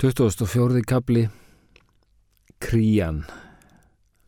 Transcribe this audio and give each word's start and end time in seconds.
2004. 0.00 0.82
kapli 0.86 1.28
Krían 2.58 3.24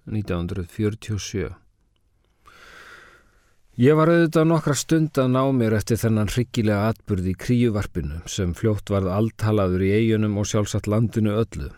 1947 0.04 1.50
Ég 3.78 3.94
var 3.94 4.10
auðvitað 4.10 4.48
nokkra 4.50 4.74
stund 4.74 5.20
að 5.22 5.28
ná 5.36 5.44
mér 5.54 5.76
eftir 5.78 6.00
þennan 6.02 6.32
hryggilega 6.34 6.88
atbyrði 6.90 7.30
í 7.30 7.38
kríuvarpinu 7.44 8.18
sem 8.26 8.50
fljótt 8.58 8.90
varð 8.90 9.12
alltalaður 9.14 9.86
í 9.86 9.92
eigunum 10.00 10.40
og 10.42 10.50
sjálfsagt 10.50 10.90
landinu 10.90 11.36
öllu. 11.44 11.70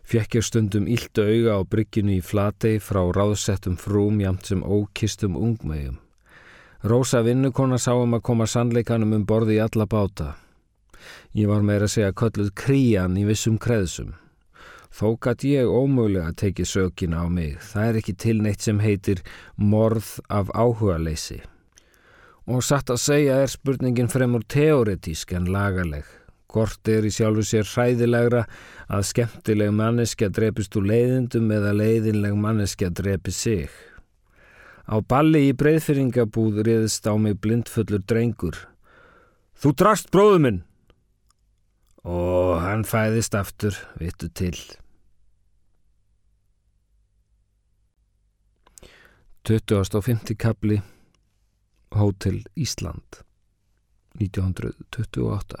Fjekk 0.00 0.38
ég 0.40 0.48
stundum 0.48 0.88
íldu 0.88 1.28
auga 1.28 1.60
á 1.60 1.68
brygginu 1.76 2.16
í 2.16 2.24
flatei 2.24 2.80
frá 2.80 3.02
ráðsettum 3.04 3.76
frúm 3.76 4.24
jamt 4.24 4.48
sem 4.48 4.64
ókistum 4.64 5.36
ungmægum. 5.36 6.00
Rósa 6.88 7.20
vinnukona 7.20 7.76
sáum 7.76 8.16
að 8.16 8.26
koma 8.32 8.48
sannleikanum 8.48 9.12
um 9.20 9.28
borði 9.28 9.60
í 9.60 9.64
alla 9.68 9.84
báta. 9.84 10.32
Ég 11.36 11.50
var 11.50 11.64
meira 11.66 11.88
að 11.88 11.94
segja 11.96 12.14
kölluð 12.16 12.52
krían 12.58 13.18
í 13.18 13.24
vissum 13.28 13.58
kreðsum. 13.58 14.14
Þó 14.96 15.16
gæt 15.20 15.44
ég 15.44 15.68
ómögulega 15.68 16.30
að 16.30 16.38
teki 16.40 16.64
sökina 16.64 17.24
á 17.24 17.26
mig. 17.28 17.58
Það 17.60 17.88
er 17.88 17.98
ekki 18.00 18.14
til 18.16 18.36
neitt 18.40 18.64
sem 18.64 18.78
heitir 18.80 19.20
morð 19.56 20.14
af 20.32 20.48
áhuga 20.56 20.96
leysi. 21.02 21.42
Og 22.46 22.62
satt 22.64 22.92
að 22.94 23.02
segja 23.02 23.40
er 23.42 23.50
spurningin 23.52 24.08
fremur 24.08 24.46
teoretísk 24.48 25.34
en 25.36 25.50
lagaleg. 25.52 26.06
Gort 26.48 26.88
er 26.88 27.04
í 27.04 27.10
sjálfu 27.12 27.42
sér 27.44 27.66
hræðilegra 27.68 28.46
að 28.88 29.08
skemmtileg 29.10 29.74
manneskja 29.76 30.30
drepist 30.32 30.78
úr 30.78 30.86
leiðindum 30.88 31.50
eða 31.52 31.74
leiðinleg 31.76 32.38
manneskja 32.38 32.88
drepi 32.94 33.34
sig. 33.34 33.68
Á 34.86 35.02
balli 35.02 35.48
í 35.50 35.56
breyðfyringabúð 35.58 36.62
riðist 36.64 37.04
á 37.10 37.12
mig 37.18 37.36
blindfullur 37.42 38.04
drengur. 38.06 38.56
Þú 39.58 39.74
drast 39.76 40.08
bróðu 40.14 40.40
minn! 40.46 40.62
Og 42.06 42.60
hann 42.62 42.84
fæðist 42.86 43.34
aftur, 43.34 43.74
vittu 43.98 44.28
til. 44.30 44.58
2050 49.46 50.34
kapli 50.38 50.80
Hótel 51.94 52.40
Ísland 52.58 53.20
1928 54.18 55.60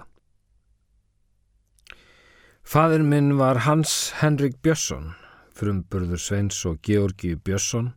Fadir 2.66 3.04
minn 3.06 3.36
var 3.38 3.62
Hans 3.62 3.92
Henrik 4.18 4.56
Björnsson, 4.58 5.12
frumburður 5.54 6.18
Sveins 6.18 6.58
og 6.66 6.80
Georgi 6.82 7.36
Björnsson, 7.38 7.92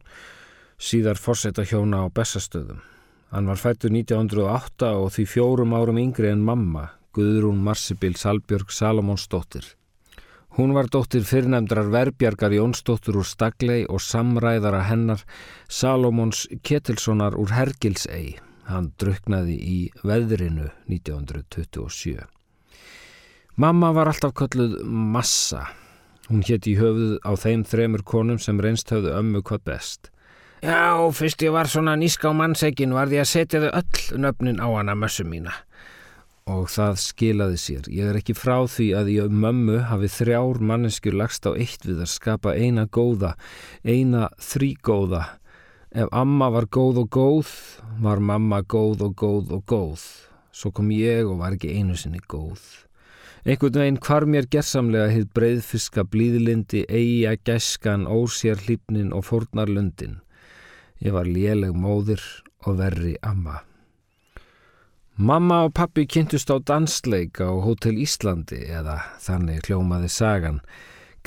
síðar 0.77 1.17
fórsetta 1.17 1.65
hjóna 1.65 2.03
á 2.05 2.07
Bessastöðum. 2.13 2.83
Hann 3.33 3.49
var 3.49 3.57
fættur 3.57 3.89
1908 3.89 4.91
og 4.93 5.09
því 5.15 5.25
fjórum 5.25 5.73
árum 5.73 5.97
yngri 5.97 6.29
en 6.29 6.45
mamma, 6.45 6.85
Guðrún 7.19 7.59
Marsibil 7.59 8.15
Salbjörg 8.15 8.69
Salomónsdóttir. 8.71 9.65
Hún 10.55 10.71
var 10.71 10.87
dóttir 10.87 11.25
fyrrnemdrar 11.27 11.89
verbjargar 11.91 12.53
Jónsdóttir 12.55 13.17
úr 13.19 13.27
Staglei 13.27 13.81
og 13.91 13.99
samræðara 13.99 14.85
hennar 14.87 15.25
Salomóns 15.67 16.45
Ketilssonar 16.63 17.35
úr 17.35 17.51
Hergilsei. 17.57 18.37
Hann 18.71 18.93
druknaði 19.01 19.57
í 19.59 19.77
veðrinu 19.99 20.69
1927. 20.87 22.23
Mamma 23.59 23.91
var 23.91 24.13
alltaf 24.13 24.37
kölluð 24.39 24.79
Massa. 24.87 25.65
Hún 26.29 26.45
hétt 26.47 26.71
í 26.71 26.77
höfuð 26.79 27.17
á 27.19 27.35
þeim 27.35 27.67
þremur 27.67 28.05
konum 28.07 28.39
sem 28.39 28.63
reynst 28.63 28.95
höfðu 28.95 29.17
ömmu 29.19 29.43
hvað 29.43 29.65
best. 29.73 30.13
Já, 30.63 30.95
fyrst 31.11 31.43
ég 31.43 31.51
var 31.51 31.67
svona 31.67 31.99
níska 31.99 32.31
á 32.31 32.33
mannsegin 32.35 32.95
var 32.95 33.11
því 33.11 33.25
að 33.25 33.33
setja 33.33 33.65
þau 33.65 33.73
öll 33.73 34.21
nöfnin 34.23 34.63
á 34.63 34.67
hana 34.71 34.95
mössu 34.95 35.27
mína 35.27 35.51
og 36.49 36.69
það 36.73 36.97
skilaði 37.03 37.59
sér. 37.61 37.89
Ég 37.93 38.09
er 38.09 38.17
ekki 38.19 38.35
frá 38.37 38.63
því 38.69 38.87
að 38.97 39.11
ég 39.13 39.35
mömmu 39.43 39.83
hafi 39.89 40.09
þrjár 40.11 40.61
manneskjur 40.71 41.17
lagst 41.21 41.45
á 41.45 41.53
eitt 41.53 41.85
við 41.85 42.01
að 42.01 42.11
skapa 42.15 42.55
eina 42.57 42.87
góða, 42.89 43.35
eina 43.85 44.29
þrígóða. 44.41 45.23
Ef 45.89 46.09
amma 46.13 46.49
var 46.53 46.69
góð 46.69 47.03
og 47.03 47.09
góð, 47.13 47.53
var 48.01 48.21
mamma 48.21 48.61
góð 48.61 49.07
og 49.07 49.15
góð 49.17 49.55
og 49.57 49.63
góð. 49.69 50.03
Svo 50.51 50.73
kom 50.73 50.91
ég 50.93 51.29
og 51.29 51.39
var 51.41 51.55
ekki 51.55 51.75
einu 51.77 51.97
sinni 51.97 52.21
góð. 52.29 52.61
Einhvern 53.45 53.79
veginn 53.79 54.01
hvar 54.03 54.25
mér 54.27 54.49
gerðsamlega 54.51 55.13
hitt 55.13 55.31
breyðfiska 55.37 56.03
blíðlindi, 56.11 56.83
eiga, 56.91 57.37
gæskan, 57.47 58.03
ósér 58.03 58.59
hlýpnin 58.65 59.13
og 59.15 59.29
fórnarlundin. 59.29 60.19
Ég 60.99 61.15
var 61.15 61.29
léleg 61.29 61.71
móðir 61.71 62.21
og 62.67 62.81
verri 62.81 63.15
amma. 63.23 63.61
Mamma 65.19 65.65
og 65.67 65.73
pappi 65.75 66.05
kynntust 66.07 66.47
á 66.47 66.63
dansleik 66.63 67.41
á 67.43 67.51
Hotel 67.59 67.97
Íslandi 67.99 68.61
eða 68.71 69.01
þannig 69.19 69.65
kljómaði 69.65 70.07
sagan. 70.15 70.61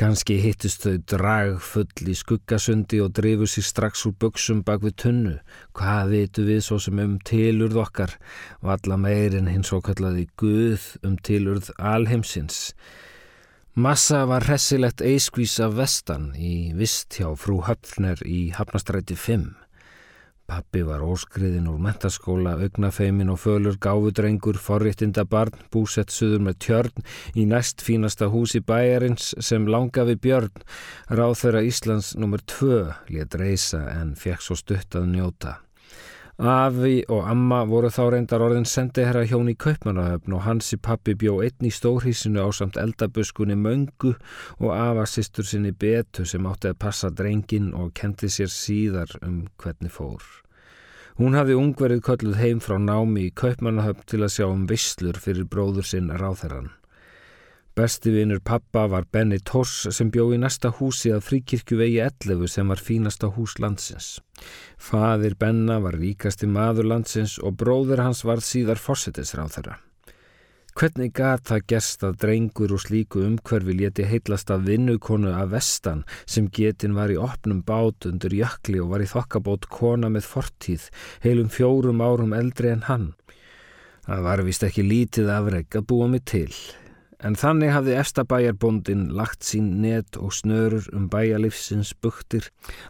Ganski 0.00 0.38
hittust 0.40 0.86
þau 0.86 0.94
dragfull 1.12 2.08
í 2.08 2.14
skuggasundi 2.16 3.02
og 3.04 3.12
drifu 3.18 3.44
sér 3.52 3.66
strax 3.68 4.06
úr 4.08 4.14
buksum 4.16 4.62
bak 4.64 4.80
við 4.80 4.96
tunnu. 5.02 5.34
Hvað 5.76 6.14
vitu 6.14 6.46
við 6.46 6.62
svo 6.64 6.78
sem 6.80 7.02
um 7.04 7.18
tilurð 7.20 7.76
okkar? 7.84 8.16
Valla 8.64 8.96
meirinn 8.96 9.52
hins 9.52 9.74
og 9.76 9.84
kallaði 9.90 10.24
Guð 10.40 10.86
um 11.04 11.18
tilurð 11.20 11.68
alheimsins. 11.76 12.70
Massa 13.76 14.24
var 14.24 14.48
hressilegt 14.48 15.04
eiskvís 15.04 15.58
af 15.60 15.76
vestan 15.76 16.30
í 16.32 16.72
vist 16.72 17.20
hjá 17.20 17.28
frú 17.36 17.60
Höfner 17.68 18.24
í 18.24 18.46
Hafnastræti 18.56 19.20
5. 19.20 19.50
Pappi 20.52 20.82
var 20.84 21.00
óskriðin 21.00 21.68
úr 21.70 21.78
mentaskóla, 21.80 22.58
augnafeimin 22.60 23.30
og 23.32 23.38
fölur 23.40 23.78
gáfudrengur, 23.80 24.58
forréttinda 24.60 25.24
barn, 25.24 25.56
búsett 25.72 26.12
suður 26.12 26.44
með 26.44 26.58
tjörn 26.66 27.06
í 27.40 27.46
næst 27.48 27.80
fínasta 27.80 28.28
húsi 28.28 28.60
bæjarins 28.60 29.30
sem 29.40 29.64
langafi 29.64 30.18
björn, 30.20 30.52
ráð 31.08 31.38
þeirra 31.40 31.64
Íslands 31.70 32.12
nr. 32.20 32.44
2 32.58 32.84
létt 33.14 33.38
reysa 33.40 33.80
en 33.94 34.12
fekk 34.12 34.44
svo 34.44 34.58
stutt 34.60 35.00
að 35.00 35.08
njóta. 35.14 35.54
Afi 36.36 37.00
og 37.08 37.24
amma 37.32 37.62
voru 37.70 37.88
þá 37.92 38.02
reyndar 38.12 38.44
orðin 38.44 38.68
sendiherra 38.68 39.24
hjón 39.30 39.48
í 39.52 39.56
Kaupmannahöfn 39.56 40.36
og 40.36 40.44
hansi 40.44 40.76
pappi 40.76 41.16
bjó 41.16 41.38
einn 41.46 41.68
í 41.68 41.72
stórhísinu 41.72 42.44
á 42.44 42.52
samt 42.52 42.76
eldabuskunni 42.80 43.56
Möngu 43.56 44.18
og 44.58 44.70
afasistur 44.76 45.48
sinni 45.48 45.72
Betu 45.72 46.28
sem 46.28 46.44
átti 46.44 46.74
að 46.74 46.80
passa 46.84 47.08
drengin 47.08 47.72
og 47.72 47.92
kendi 47.96 48.28
sér 48.28 48.52
síðar 48.52 49.16
um 49.22 49.44
hvernig 49.56 49.96
fór. 49.96 50.41
Hún 51.20 51.36
hafði 51.36 51.58
ungverið 51.60 52.04
kölluð 52.06 52.38
heim 52.40 52.60
frá 52.64 52.78
námi 52.80 53.26
í 53.28 53.34
Kaupmannahöfn 53.36 54.06
til 54.08 54.22
að 54.22 54.32
sjá 54.36 54.46
um 54.48 54.64
visslur 54.70 55.18
fyrir 55.20 55.44
bróður 55.48 55.88
sinn 55.88 56.08
ráþeran. 56.08 56.70
Besti 57.76 58.10
vinur 58.12 58.40
pappa 58.44 58.86
var 58.92 59.06
Benny 59.12 59.38
Tors 59.40 59.86
sem 59.96 60.10
bjó 60.12 60.26
í 60.36 60.40
næsta 60.40 60.68
húsi 60.76 61.12
að 61.12 61.24
fríkirkjuvegi 61.28 62.02
11 62.04 62.50
sem 62.52 62.68
var 62.68 62.80
fínasta 62.88 63.30
hús 63.32 63.56
landsins. 63.64 64.18
Fadir 64.76 65.38
Benna 65.40 65.78
var 65.80 65.96
ríkasti 65.96 66.48
maður 66.48 66.90
landsins 66.92 67.38
og 67.40 67.56
bróður 67.62 68.04
hans 68.04 68.26
var 68.28 68.44
síðar 68.44 68.80
fórsetisráð 68.80 69.56
þeirra. 69.56 69.78
Hvernig 70.72 71.12
gat 71.12 71.44
það 71.50 71.64
gerst 71.68 72.04
að 72.06 72.18
drengur 72.22 72.72
og 72.72 72.80
slíku 72.80 73.20
umhverfi 73.26 73.74
leti 73.76 74.06
heitlast 74.08 74.50
að 74.50 74.70
vinnukonu 74.70 75.32
af 75.36 75.50
vestan 75.52 76.04
sem 76.24 76.48
getin 76.48 76.96
var 76.96 77.12
í 77.12 77.18
opnum 77.20 77.60
bát 77.66 78.08
undir 78.08 78.32
jökli 78.38 78.80
og 78.80 78.94
var 78.94 79.04
í 79.04 79.10
þokkabót 79.10 79.68
kona 79.68 80.08
með 80.08 80.30
fortíð, 80.32 80.88
heilum 81.24 81.52
fjórum 81.52 82.00
árum 82.00 82.32
eldri 82.36 82.72
en 82.72 82.86
hann. 82.88 83.10
Það 84.08 84.24
var 84.26 84.46
vist 84.48 84.64
ekki 84.66 84.86
lítið 84.86 85.34
afreg 85.36 85.76
að 85.76 85.90
búa 85.92 86.08
mig 86.10 86.24
til. 86.26 86.50
En 87.22 87.36
þannig 87.38 87.70
hafði 87.70 87.92
efstabæjarbóndin 88.00 89.02
lagt 89.14 89.44
sín 89.46 89.68
net 89.84 90.16
og 90.18 90.32
snörur 90.34 90.88
um 90.90 91.04
bæjalifsins 91.10 91.92
buktir 92.02 92.48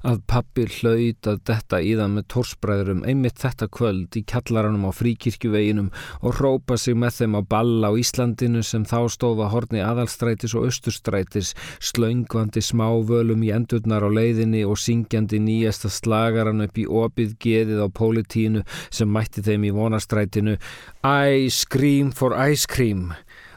að 0.09 0.23
pappi 0.31 0.65
hlaut 0.79 1.29
að 1.29 1.43
detta 1.51 1.81
í 1.85 1.91
það 1.99 2.15
með 2.15 2.25
tórsbræðurum 2.33 3.03
einmitt 3.09 3.43
þetta 3.43 3.69
kvöld 3.77 4.17
í 4.17 4.23
kjallaranum 4.33 4.87
á 4.89 4.93
fríkirkjuveginum 4.97 5.91
og 6.23 6.39
hrópa 6.39 6.79
sig 6.81 6.97
með 6.97 7.19
þeim 7.19 7.37
á 7.37 7.43
balla 7.55 7.91
á 7.93 8.01
Íslandinu 8.01 8.63
sem 8.65 8.87
þá 8.89 8.97
stóða 9.13 9.51
horni 9.53 9.85
aðalstrætis 9.85 10.57
og 10.57 10.71
austurstrætis 10.71 11.53
slöngvandi 11.93 12.65
smávölum 12.65 13.45
í 13.45 13.53
endurnar 13.53 14.09
á 14.09 14.11
leiðinni 14.17 14.65
og 14.65 14.81
syngjandi 14.81 15.43
nýjasta 15.45 15.93
slagaran 15.93 16.65
upp 16.65 16.81
í 16.81 16.89
opið 16.89 17.37
geðið 17.45 17.85
á 17.85 17.89
pólitínu 18.01 18.65
sem 18.89 19.13
mætti 19.13 19.45
þeim 19.45 19.69
í 19.69 19.77
vonastrætinu 19.77 20.57
Ice 21.05 21.69
cream 21.69 22.17
for 22.17 22.33
ice 22.49 22.65
cream 22.65 23.11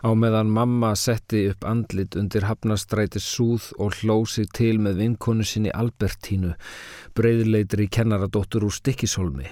Á 0.05 0.13
meðan 0.13 0.51
mamma 0.53 0.91
setti 0.93 1.47
upp 1.49 1.65
andlit 1.65 2.13
undir 2.19 2.45
hafnastræti 2.45 3.17
súð 3.17 3.71
og 3.81 3.97
hlósi 3.97 4.45
til 4.53 4.77
með 4.77 5.01
vinkonu 5.01 5.41
sinni 5.41 5.73
Albertínu, 5.73 6.53
breyðleitri 7.17 7.89
kennaradóttur 7.89 8.67
úr 8.69 8.75
Stikkishólmi. 8.77 9.49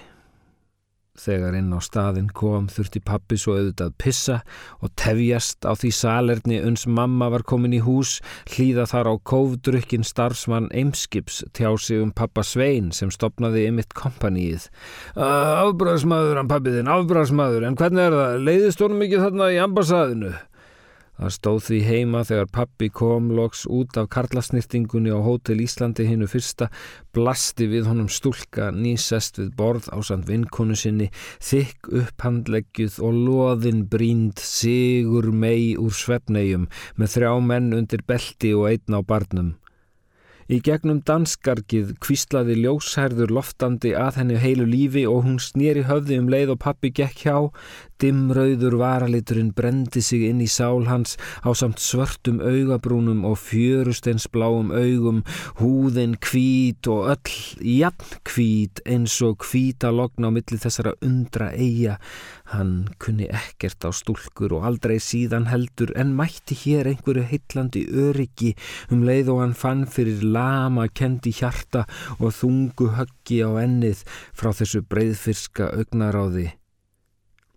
Þegar 1.14 1.54
inn 1.54 1.70
á 1.70 1.78
staðin 1.78 2.30
kom 2.34 2.66
þurfti 2.74 3.00
pappi 3.06 3.38
svo 3.38 3.54
auðvitað 3.54 3.92
pissa 4.02 4.38
og 4.82 4.90
tefjast 4.98 5.62
á 5.62 5.78
því 5.78 5.92
salerni 5.94 6.56
uns 6.66 6.88
mamma 6.90 7.28
var 7.30 7.44
komin 7.46 7.76
í 7.78 7.82
hús, 7.86 8.16
hlýða 8.50 8.88
þar 8.90 9.12
á 9.14 9.16
kófdrukkin 9.30 10.08
starfsmann 10.10 10.72
Eimskips 10.74 11.44
tjá 11.54 11.70
sig 11.78 12.02
um 12.02 12.10
pappa 12.10 12.42
Svein 12.42 12.90
sem 12.98 13.14
stopnaði 13.14 13.68
ymitt 13.70 13.94
kompaníið. 13.94 14.66
Afbrásmaður 15.14 16.42
hann 16.42 16.50
pappiðinn, 16.50 16.90
afbrásmaður, 16.90 17.68
en 17.70 17.78
hvernig 17.78 18.10
er 18.10 18.18
það? 18.18 18.42
Leiðist 18.50 18.82
honum 18.82 19.06
ekki 19.06 19.22
þarna 19.22 19.52
í 19.54 19.62
ambassadinu? 19.62 20.34
Það 21.14 21.34
stóð 21.36 21.60
því 21.68 21.80
heima 21.86 22.22
þegar 22.26 22.48
pappi 22.58 22.88
kom 22.90 23.28
loks 23.38 23.68
út 23.70 24.00
af 24.02 24.10
karlasnýrtingunni 24.16 25.14
á 25.14 25.22
Hótel 25.22 25.62
Íslandi 25.62 26.08
hinnu 26.10 26.26
fyrsta, 26.32 26.72
blasti 27.14 27.68
við 27.70 27.86
honum 27.92 28.10
stúlka 28.10 28.72
nýsest 28.74 29.38
við 29.38 29.52
borð 29.60 29.92
á 29.94 30.02
sand 30.02 30.26
vinkonu 30.26 30.78
sinni, 30.80 31.12
þykk 31.38 31.92
upphandleggjuð 32.02 32.98
og 33.06 33.24
loðin 33.30 33.84
brínd 33.94 34.42
sigur 34.42 35.30
mei 35.30 35.78
úr 35.78 35.94
svefnegjum 35.94 36.70
með 36.98 37.18
þrjá 37.18 37.34
menn 37.46 37.76
undir 37.78 38.02
belti 38.10 38.56
og 38.58 38.72
einn 38.74 38.98
á 38.98 39.02
barnum. 39.06 39.54
Í 40.52 40.58
gegnum 40.60 41.00
danskargið 41.08 41.94
kvíslaði 42.04 42.58
ljósherður 42.60 43.32
loftandi 43.38 43.94
að 43.96 44.18
henni 44.20 44.40
heilu 44.42 44.66
lífi 44.68 45.06
og 45.08 45.24
hún 45.24 45.38
snýri 45.40 45.86
höfði 45.88 46.18
um 46.20 46.28
leið 46.30 46.52
og 46.58 46.60
pappi 46.66 46.92
gekk 46.92 47.24
hjá, 47.24 47.38
Dimmrauður 48.04 48.74
varaliturinn 48.82 49.54
brendi 49.56 50.02
sig 50.04 50.26
inn 50.28 50.42
í 50.44 50.48
sál 50.52 50.84
hans 50.90 51.14
á 51.40 51.56
samt 51.56 51.80
svörtum 51.80 52.42
augabrúnum 52.44 53.22
og 53.30 53.38
fjörusteinsbláum 53.40 54.74
augum, 54.76 55.22
húðin 55.62 56.18
kvít 56.20 56.90
og 56.92 57.14
öll 57.14 57.38
jafn 57.64 58.18
kvít 58.28 58.82
eins 58.84 59.16
og 59.24 59.38
kvíta 59.46 59.94
logna 59.96 60.28
á 60.28 60.36
milli 60.36 60.60
þessara 60.60 60.92
undra 61.00 61.48
eiga. 61.56 61.96
Hann 62.52 62.90
kunni 63.00 63.30
ekkert 63.32 63.88
á 63.88 63.96
stúlkur 63.96 64.58
og 64.58 64.66
aldrei 64.68 64.98
síðan 65.00 65.48
heldur 65.48 65.94
en 65.96 66.12
mætti 66.18 66.58
hér 66.60 66.90
einhverju 66.92 67.24
heitlandi 67.30 67.86
öryggi 67.88 68.52
um 68.92 69.06
leið 69.08 69.32
og 69.32 69.40
hann 69.46 69.56
fann 69.62 69.86
fyrir 69.88 70.26
lama 70.28 70.90
kendi 70.92 71.32
hjarta 71.40 71.86
og 72.20 72.36
þungu 72.42 72.92
höggi 73.00 73.40
á 73.48 73.64
ennið 73.64 74.04
frá 74.36 74.52
þessu 74.52 74.84
breyðfyrska 74.92 75.72
augnaráði. 75.72 76.52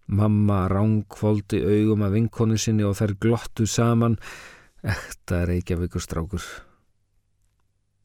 Mamma 0.07 0.69
rángfóldi 0.71 1.65
augum 1.67 2.05
að 2.07 2.21
vinkonu 2.21 2.59
sinni 2.61 2.87
og 2.87 2.95
þær 3.01 3.17
glottu 3.19 3.67
saman. 3.67 4.15
Ekta 4.87 5.43
Reykjavíkur 5.49 6.03
strákur. 6.03 6.45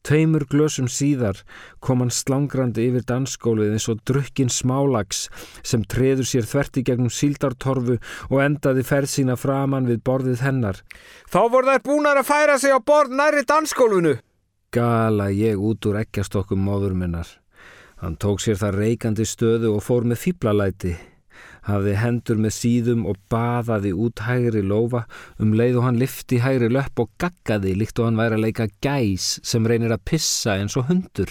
Tveimur 0.02 0.42
glösum 0.50 0.88
síðar 0.90 1.44
kom 1.78 2.00
hann 2.02 2.10
slangrandi 2.10 2.88
yfir 2.88 3.04
dansskólið 3.06 3.76
eins 3.76 3.84
og 3.92 4.00
drukkin 4.08 4.50
smálags 4.50 5.28
sem 5.62 5.84
treður 5.86 6.26
sér 6.26 6.48
þverti 6.50 6.82
gegnum 6.88 7.12
síldartorfu 7.12 8.00
og 8.26 8.42
endaði 8.42 8.82
ferð 8.88 9.12
sína 9.12 9.36
framann 9.38 9.86
við 9.86 10.02
borðið 10.02 10.42
hennar. 10.42 10.82
Þá 11.30 11.40
voru 11.54 11.70
þær 11.70 11.86
búinar 11.86 12.18
að 12.18 12.28
færa 12.32 12.58
sig 12.58 12.74
á 12.74 12.82
borð 12.82 13.14
næri 13.14 13.46
dansskólunu. 13.46 14.16
Gala 14.74 15.30
ég 15.30 15.62
út 15.62 15.86
úr 15.86 16.02
ekkjastokkum 16.02 16.66
móður 16.66 16.98
minnar. 16.98 17.30
Hann 18.02 18.18
tók 18.18 18.42
sér 18.42 18.58
það 18.58 18.80
reikandi 18.82 19.28
stöðu 19.28 19.76
og 19.76 19.86
fór 19.86 20.02
með 20.02 20.24
fýblalæti 20.24 20.96
hafði 21.68 21.94
hendur 22.00 22.40
með 22.42 22.54
síðum 22.56 23.04
og 23.10 23.18
baðaði 23.32 23.92
út 24.04 24.22
hægri 24.26 24.62
lofa 24.66 25.04
um 25.42 25.52
leið 25.56 25.78
og 25.80 25.86
hann 25.86 26.00
lifti 26.00 26.40
hægri 26.42 26.70
löpp 26.72 27.02
og 27.04 27.12
gaggaði 27.22 27.76
líkt 27.78 28.00
og 28.00 28.08
hann 28.08 28.18
væri 28.20 28.38
að 28.38 28.44
leika 28.46 28.68
gæs 28.84 29.36
sem 29.46 29.68
reynir 29.68 29.94
að 29.94 30.04
pissa 30.10 30.58
eins 30.58 30.76
og 30.80 30.88
hundur. 30.90 31.30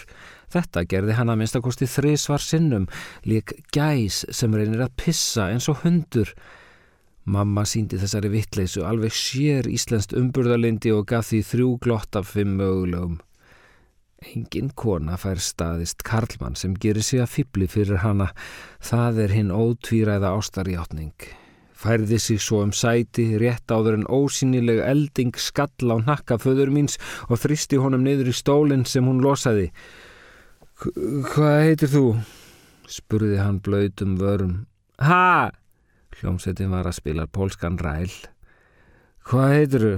Þetta 0.51 0.83
gerði 0.91 1.15
hann 1.15 1.31
að 1.31 1.41
minnstakosti 1.41 1.87
þrísvar 1.87 2.43
sinnum, 2.43 2.87
lík 3.23 3.55
gæs 3.75 4.25
sem 4.35 4.55
reynir 4.55 4.83
að 4.83 4.95
pissa 4.99 5.47
eins 5.51 5.69
og 5.71 5.83
hundur. 5.85 6.31
Mamma 7.31 7.63
síndi 7.69 7.99
þessari 8.01 8.31
vittleysu 8.33 8.83
alveg 8.87 9.13
sér 9.15 9.67
íslenskt 9.69 10.15
umburðalindi 10.17 10.91
og 10.95 11.05
gaf 11.11 11.29
því 11.29 11.43
þrjú 11.51 11.73
glott 11.83 12.17
af 12.17 12.31
fimm 12.33 12.57
mögulegum. 12.59 13.19
Engin 14.21 14.69
kona 14.77 15.15
fær 15.17 15.39
staðist 15.41 16.03
Karlmann 16.05 16.53
sem 16.59 16.75
gerir 16.77 17.01
sig 17.03 17.23
að 17.23 17.31
fýbli 17.35 17.67
fyrir 17.71 18.03
hana. 18.03 18.29
Það 18.85 19.23
er 19.23 19.33
hinn 19.33 19.49
ótvíræða 19.55 20.35
ástarjáttning. 20.37 21.15
Færði 21.81 22.19
sig 22.21 22.37
svo 22.37 22.59
um 22.61 22.71
sæti, 22.75 23.25
rétt 23.41 23.73
áður 23.73 23.97
en 23.97 24.05
ósynileg 24.05 24.83
elding 24.85 25.33
skall 25.41 25.89
á 25.89 25.97
nakka 26.05 26.37
föður 26.37 26.69
míns 26.69 26.99
og 27.27 27.41
þristi 27.41 27.81
honum 27.81 28.05
niður 28.05 28.29
í 28.29 28.35
stólinn 28.37 28.85
sem 28.85 29.09
hún 29.09 29.23
losaði. 29.25 29.71
Hvað 30.77 31.57
heitir 31.65 31.89
þú? 31.89 32.05
spurði 32.91 33.41
hann 33.41 33.59
blöytum 33.65 34.19
vörum. 34.21 34.55
Ha! 35.01 35.49
Hljómsettin 36.19 36.69
var 36.69 36.85
að 36.85 36.99
spila 36.99 37.25
pólskan 37.25 37.79
ræl. 37.81 38.11
Hvað 39.25 39.53
heitir 39.57 39.85
þú? 39.87 39.93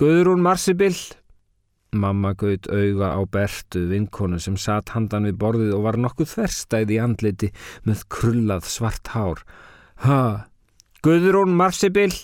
Guðrún 0.00 0.44
Marsibill? 0.44 0.96
Mamma 1.90 2.36
gaut 2.38 2.68
auga 2.70 3.08
á 3.18 3.20
Bertu, 3.26 3.88
vinkonu 3.90 4.38
sem 4.38 4.54
satt 4.54 4.92
handan 4.94 5.26
við 5.26 5.40
borðið 5.42 5.72
og 5.74 5.86
var 5.88 5.98
nokkuð 5.98 6.28
þverstæð 6.36 6.92
í 6.94 6.98
andliti 7.02 7.48
með 7.82 8.04
krullað 8.14 8.68
svart 8.70 9.10
hár. 9.10 9.42
Ha, 10.06 10.46
Guðrún 11.02 11.56
Marsibill? 11.58 12.14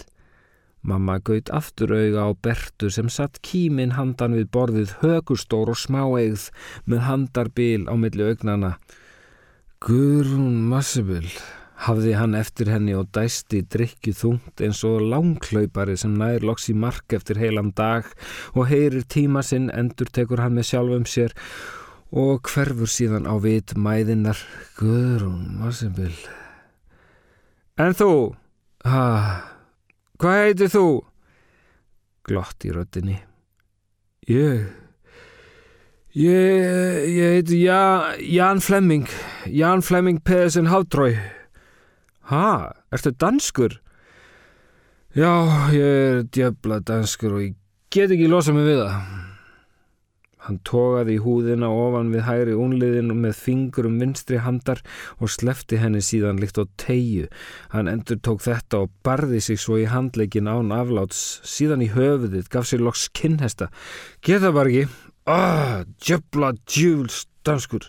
Mamma 0.86 1.18
gaut 1.18 1.50
aftur 1.50 1.96
auga 1.96 2.28
á 2.28 2.30
Bertu 2.38 2.92
sem 2.94 3.10
satt 3.10 3.40
kímin 3.42 3.96
handan 3.98 4.36
við 4.38 4.52
borðið 4.54 4.94
högustór 5.00 5.74
og 5.74 5.80
smáeigð 5.82 6.46
með 6.86 7.02
handarbil 7.08 7.88
á 7.90 7.94
milli 7.98 8.22
augnana. 8.30 8.76
Guðrún 9.82 10.62
Marsibill 10.70 11.32
hafði 11.84 12.14
hann 12.16 12.36
eftir 12.38 12.70
henni 12.72 12.94
og 12.96 13.10
dæsti 13.14 13.60
drikju 13.72 14.14
þungt 14.16 14.62
eins 14.64 14.80
og 14.88 15.02
langklaupari 15.04 15.96
sem 16.00 16.14
nær 16.16 16.44
loks 16.46 16.70
í 16.72 16.74
mark 16.76 17.12
eftir 17.16 17.40
heilan 17.40 17.74
dag 17.76 18.08
og 18.54 18.70
heyrir 18.70 19.04
tíma 19.04 19.44
sinn 19.44 19.68
endur 19.74 20.08
tekur 20.08 20.40
hann 20.40 20.56
með 20.56 20.70
sjálfum 20.70 21.04
sér 21.10 21.36
og 22.16 22.48
hverfur 22.48 22.88
síðan 22.88 23.28
á 23.28 23.34
vit 23.42 23.76
mæðinnar 23.76 24.40
Guðrún 24.78 25.58
Marsimbil 25.60 26.14
En 27.76 27.92
þú? 27.92 28.32
Ha? 28.88 29.04
Hvað 30.16 30.42
heitir 30.46 30.72
þú? 30.72 30.86
Glott 32.26 32.64
í 32.64 32.72
röttinni 32.72 33.20
Ég 34.30 34.64
Ég, 36.16 37.02
ég 37.12 37.34
heiti 37.36 37.58
ja, 37.66 38.16
Jan 38.16 38.62
Flemming 38.64 39.10
Jan 39.52 39.84
Flemming 39.84 40.22
Pedersen 40.24 40.70
Haldrói 40.72 41.35
Ha, 42.26 42.72
ertu 42.90 43.12
danskur? 43.14 43.76
Já, 45.14 45.30
ég 45.70 45.84
er 45.86 46.24
djöbla 46.34 46.80
danskur 46.82 47.36
og 47.36 47.44
ég 47.44 47.54
get 47.94 48.10
ekki 48.10 48.26
losa 48.26 48.50
mig 48.52 48.66
við 48.66 48.80
það. 48.82 49.22
Hann 50.46 50.58
tógaði 50.66 51.16
í 51.16 51.22
húðina 51.22 51.68
ofan 51.70 52.10
við 52.10 52.24
hægri 52.26 52.56
únliðin 52.58 53.14
með 53.18 53.38
fingurum 53.38 53.96
vinstri 54.02 54.38
handar 54.42 54.82
og 55.22 55.30
slefti 55.30 55.78
henni 55.82 56.02
síðan 56.02 56.42
líkt 56.42 56.58
á 56.58 56.66
tegju. 56.82 57.30
Hann 57.70 57.90
endur 57.90 58.18
tók 58.18 58.42
þetta 58.42 58.82
og 58.84 58.92
barði 59.06 59.40
sig 59.42 59.62
svo 59.62 59.78
í 59.78 59.86
handleikin 59.90 60.50
án 60.50 60.74
afláts, 60.74 61.40
síðan 61.46 61.86
í 61.86 61.90
höfuðið, 61.94 62.50
gaf 62.50 62.66
sér 62.66 62.82
loks 62.82 63.08
kinnhesta. 63.14 63.70
Geta 64.22 64.50
bara 64.54 64.70
ekki. 64.70 64.90
Ah, 65.30 65.82
djöbla 66.02 66.56
djúls 66.66 67.24
danskur. 67.46 67.86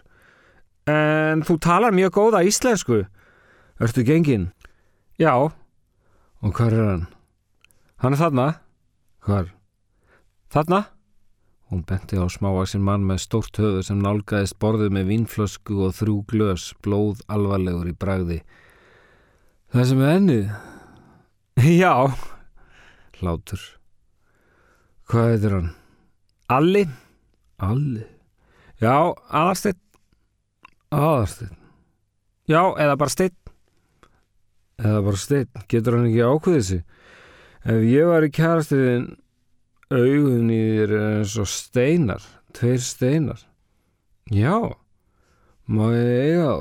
En 0.90 1.42
þú 1.46 1.58
talar 1.62 1.94
mjög 1.94 2.18
góða 2.22 2.46
íslensku. 2.46 3.04
Ertu 3.78 4.02
gengin? 4.02 4.48
Já. 5.22 5.36
Og 6.42 6.54
hvað 6.58 6.74
er 6.74 6.88
hann? 6.88 7.04
Hann 8.02 8.16
er 8.16 8.22
þarna. 8.24 8.46
Hvar? 9.22 9.52
Þarna? 10.50 10.80
Hún 11.70 11.84
benti 11.86 12.18
á 12.18 12.26
smávaksin 12.26 12.82
mann 12.82 13.06
með 13.06 13.22
stórt 13.28 13.60
höfu 13.62 13.84
sem 13.86 14.02
nálgæðist 14.02 14.58
borðið 14.58 14.96
með 14.98 15.12
vínflösku 15.12 15.78
og 15.86 15.94
þrjú 15.94 16.18
glös, 16.32 16.72
blóð 16.82 17.22
alvarlegur 17.30 17.92
í 17.92 17.94
bragði. 17.94 18.40
Það 19.70 19.88
sem 19.92 20.02
er 20.02 20.14
ennið? 20.16 20.52
Já. 21.84 21.94
Látur. 23.22 23.62
Hvað 25.06 25.34
heitir 25.36 25.58
hann? 25.60 25.74
Alli? 26.50 26.88
Alli? 27.62 28.08
Já, 28.82 29.14
aðarstinn. 29.30 29.78
Aðarstinn. 30.90 31.54
Já, 32.50 32.62
eða 32.74 32.98
bara 32.98 33.14
stinn 33.14 33.38
eða 34.82 35.04
bara 35.06 35.22
stein, 35.22 35.48
getur 35.70 35.98
hann 35.98 36.10
ekki 36.10 36.26
ákveðið 36.26 36.66
sig? 36.72 36.84
Ef 37.68 37.84
ég 37.84 38.08
var 38.08 38.26
í 38.26 38.34
kærastiðin 38.34 39.08
augun 39.92 40.52
í 40.54 40.62
þér 40.78 40.98
eins 41.02 41.38
og 41.42 41.50
steinar 41.52 42.26
tveir 42.58 42.82
steinar. 42.82 43.40
Já 44.32 44.76
má 45.68 45.92
ég 45.94 46.10
eiga 46.32 46.52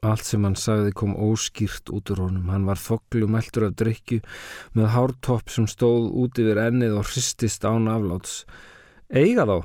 allt 0.00 0.24
sem 0.24 0.44
hann 0.46 0.56
sagði 0.56 0.94
kom 0.96 1.12
óskýrt 1.12 1.90
út 1.92 2.10
úr 2.14 2.24
honum. 2.24 2.48
Hann 2.48 2.64
var 2.68 2.80
þoklum 2.80 3.36
eldur 3.40 3.68
af 3.68 3.76
drikju 3.80 4.22
með 4.78 4.92
hártopp 4.94 5.52
sem 5.52 5.68
stóð 5.68 6.08
út 6.22 6.40
yfir 6.40 6.62
ennið 6.62 6.96
og 7.00 7.10
hristist 7.10 7.66
án 7.68 7.90
afláts. 7.92 8.44
Eiga 9.12 9.44
þá? 9.44 9.58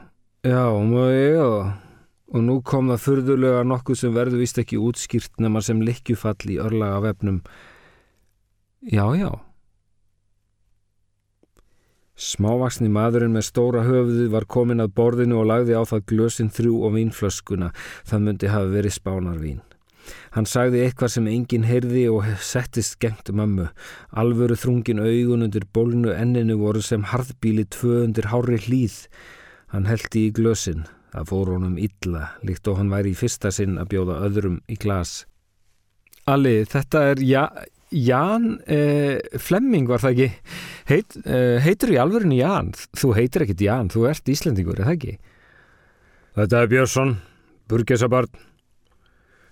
Já, 0.46 0.64
má 0.76 1.02
ég 1.14 1.32
eiga 1.32 1.50
þá 1.50 1.85
og 2.36 2.44
nú 2.44 2.60
kom 2.68 2.92
það 2.92 3.04
fyrðulega 3.06 3.64
nokkuð 3.64 4.00
sem 4.02 4.16
verður 4.16 4.42
vist 4.44 4.60
ekki 4.60 4.80
útskýrt 4.82 5.40
nema 5.40 5.62
sem 5.64 5.80
likjufall 5.88 6.52
í 6.52 6.60
örlaga 6.60 7.02
vefnum. 7.08 7.42
Já, 8.84 9.06
já. 9.16 9.30
Smávaksni 12.16 12.88
maðurinn 12.92 13.34
með 13.36 13.48
stóra 13.50 13.84
höfuði 13.84 14.28
var 14.32 14.46
komin 14.48 14.84
að 14.84 14.94
borðinu 14.96 15.40
og 15.42 15.50
lagði 15.50 15.76
á 15.76 15.84
það 15.88 16.06
glösin 16.12 16.52
þrjú 16.52 16.76
og 16.88 16.94
vínflöskuna. 16.96 17.72
Það 18.08 18.28
myndi 18.28 18.52
hafa 18.52 18.70
verið 18.72 18.96
spánarvín. 18.96 19.64
Hann 20.36 20.48
sagði 20.48 20.84
eitthvað 20.86 21.12
sem 21.16 21.28
enginn 21.32 21.66
heyrði 21.68 22.06
og 22.14 22.28
settist 22.44 23.00
gengt 23.04 23.32
mömmu. 23.32 23.70
Alvöru 24.16 24.56
þrungin 24.60 25.02
augun 25.04 25.48
undir 25.48 25.66
bólnu 25.76 26.14
enninu 26.14 26.60
voru 26.62 26.84
sem 26.84 27.04
harðbíli 27.12 27.66
tvö 27.74 28.04
undir 28.06 28.30
hári 28.32 28.60
hlýð. 28.68 29.00
Hann 29.74 29.90
heldi 29.90 30.28
í 30.30 30.36
glösin. 30.36 30.86
Það 31.16 31.30
fór 31.30 31.54
honum 31.54 31.78
illa, 31.80 32.26
líkt 32.44 32.68
og 32.68 32.82
hann 32.82 32.92
væri 32.92 33.14
í 33.14 33.16
fyrsta 33.16 33.48
sinn 33.56 33.78
að 33.80 33.94
bjóða 33.94 34.18
öðrum 34.26 34.58
í 34.68 34.76
glas. 34.76 35.22
Ali, 36.28 36.66
þetta 36.68 37.04
er 37.14 37.22
ja, 37.24 37.44
Jan 37.96 38.58
eh, 38.68 39.22
Flemming 39.40 39.88
var 39.88 40.04
það 40.04 40.18
ekki? 40.18 40.58
Heit, 40.90 41.16
eh, 41.24 41.62
heitur 41.64 41.94
í 41.94 42.02
alvörinu 42.02 42.42
Jan? 42.42 42.74
Þú 43.00 43.14
heitir 43.16 43.46
ekkit 43.46 43.64
Jan, 43.64 43.94
þú 43.94 44.10
ert 44.10 44.34
Íslendingur, 44.34 44.82
er 44.82 44.90
það 44.90 44.98
ekki? 44.98 45.16
Þetta 46.36 46.60
er 46.60 46.72
Björnsson, 46.76 47.18
burgesabarn, 47.72 48.46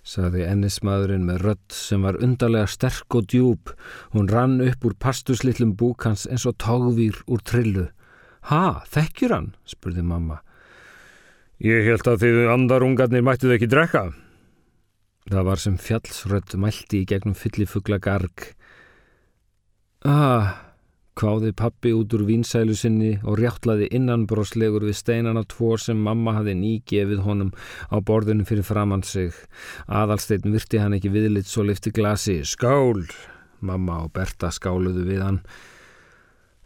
saði 0.04 0.44
ennismadurinn 0.44 1.24
með 1.30 1.44
rött 1.48 1.78
sem 1.80 2.04
var 2.04 2.20
undarlega 2.20 2.68
sterk 2.68 3.16
og 3.16 3.30
djúb. 3.32 3.72
Hún 4.12 4.28
rann 4.28 4.60
upp 4.66 4.84
úr 4.84 5.00
pastuslillum 5.00 5.78
búkans 5.80 6.28
eins 6.28 6.44
og 6.50 6.60
tógvýr 6.60 7.24
úr 7.32 7.40
trillu. 7.48 7.88
Ha, 8.52 8.82
þekkjur 8.92 9.38
hann? 9.38 9.54
spurði 9.64 10.04
mamma. 10.04 10.44
Ég 11.64 11.86
held 11.88 12.04
að 12.12 12.26
þið 12.26 12.38
andarungarnir 12.52 13.24
mættið 13.24 13.54
ekki 13.56 13.68
drekka. 13.72 14.02
Það 15.32 15.46
var 15.48 15.62
sem 15.64 15.78
fjallsrött 15.80 16.58
mælti 16.60 17.00
í 17.00 17.08
gegnum 17.08 17.38
fyllifugla 17.40 18.02
garg. 18.04 18.50
Ah, 20.04 20.60
kváði 21.16 21.54
pappi 21.56 21.94
út 21.96 22.12
úr 22.18 22.26
vínsælu 22.28 22.76
sinni 22.76 23.14
og 23.24 23.40
rjáttlaði 23.40 23.88
innanbroslegur 23.96 24.84
við 24.90 25.00
steinana 25.00 25.46
tvo 25.48 25.78
sem 25.80 26.04
mamma 26.04 26.36
hafi 26.36 26.58
nýgefið 26.60 27.24
honum 27.24 27.54
á 27.88 27.96
borðinu 28.04 28.44
fyrir 28.50 28.68
framann 28.68 29.08
sig. 29.08 29.32
Aðalsteinn 29.88 30.52
virti 30.52 30.84
hann 30.84 30.98
ekki 31.00 31.14
viðlitt 31.16 31.48
svo 31.48 31.64
lifti 31.64 31.96
glasi. 31.96 32.42
Skál! 32.44 33.08
Mamma 33.64 34.02
og 34.04 34.12
Berta 34.12 34.52
skáluðu 34.52 35.08
við 35.08 35.24
hann. 35.24 35.40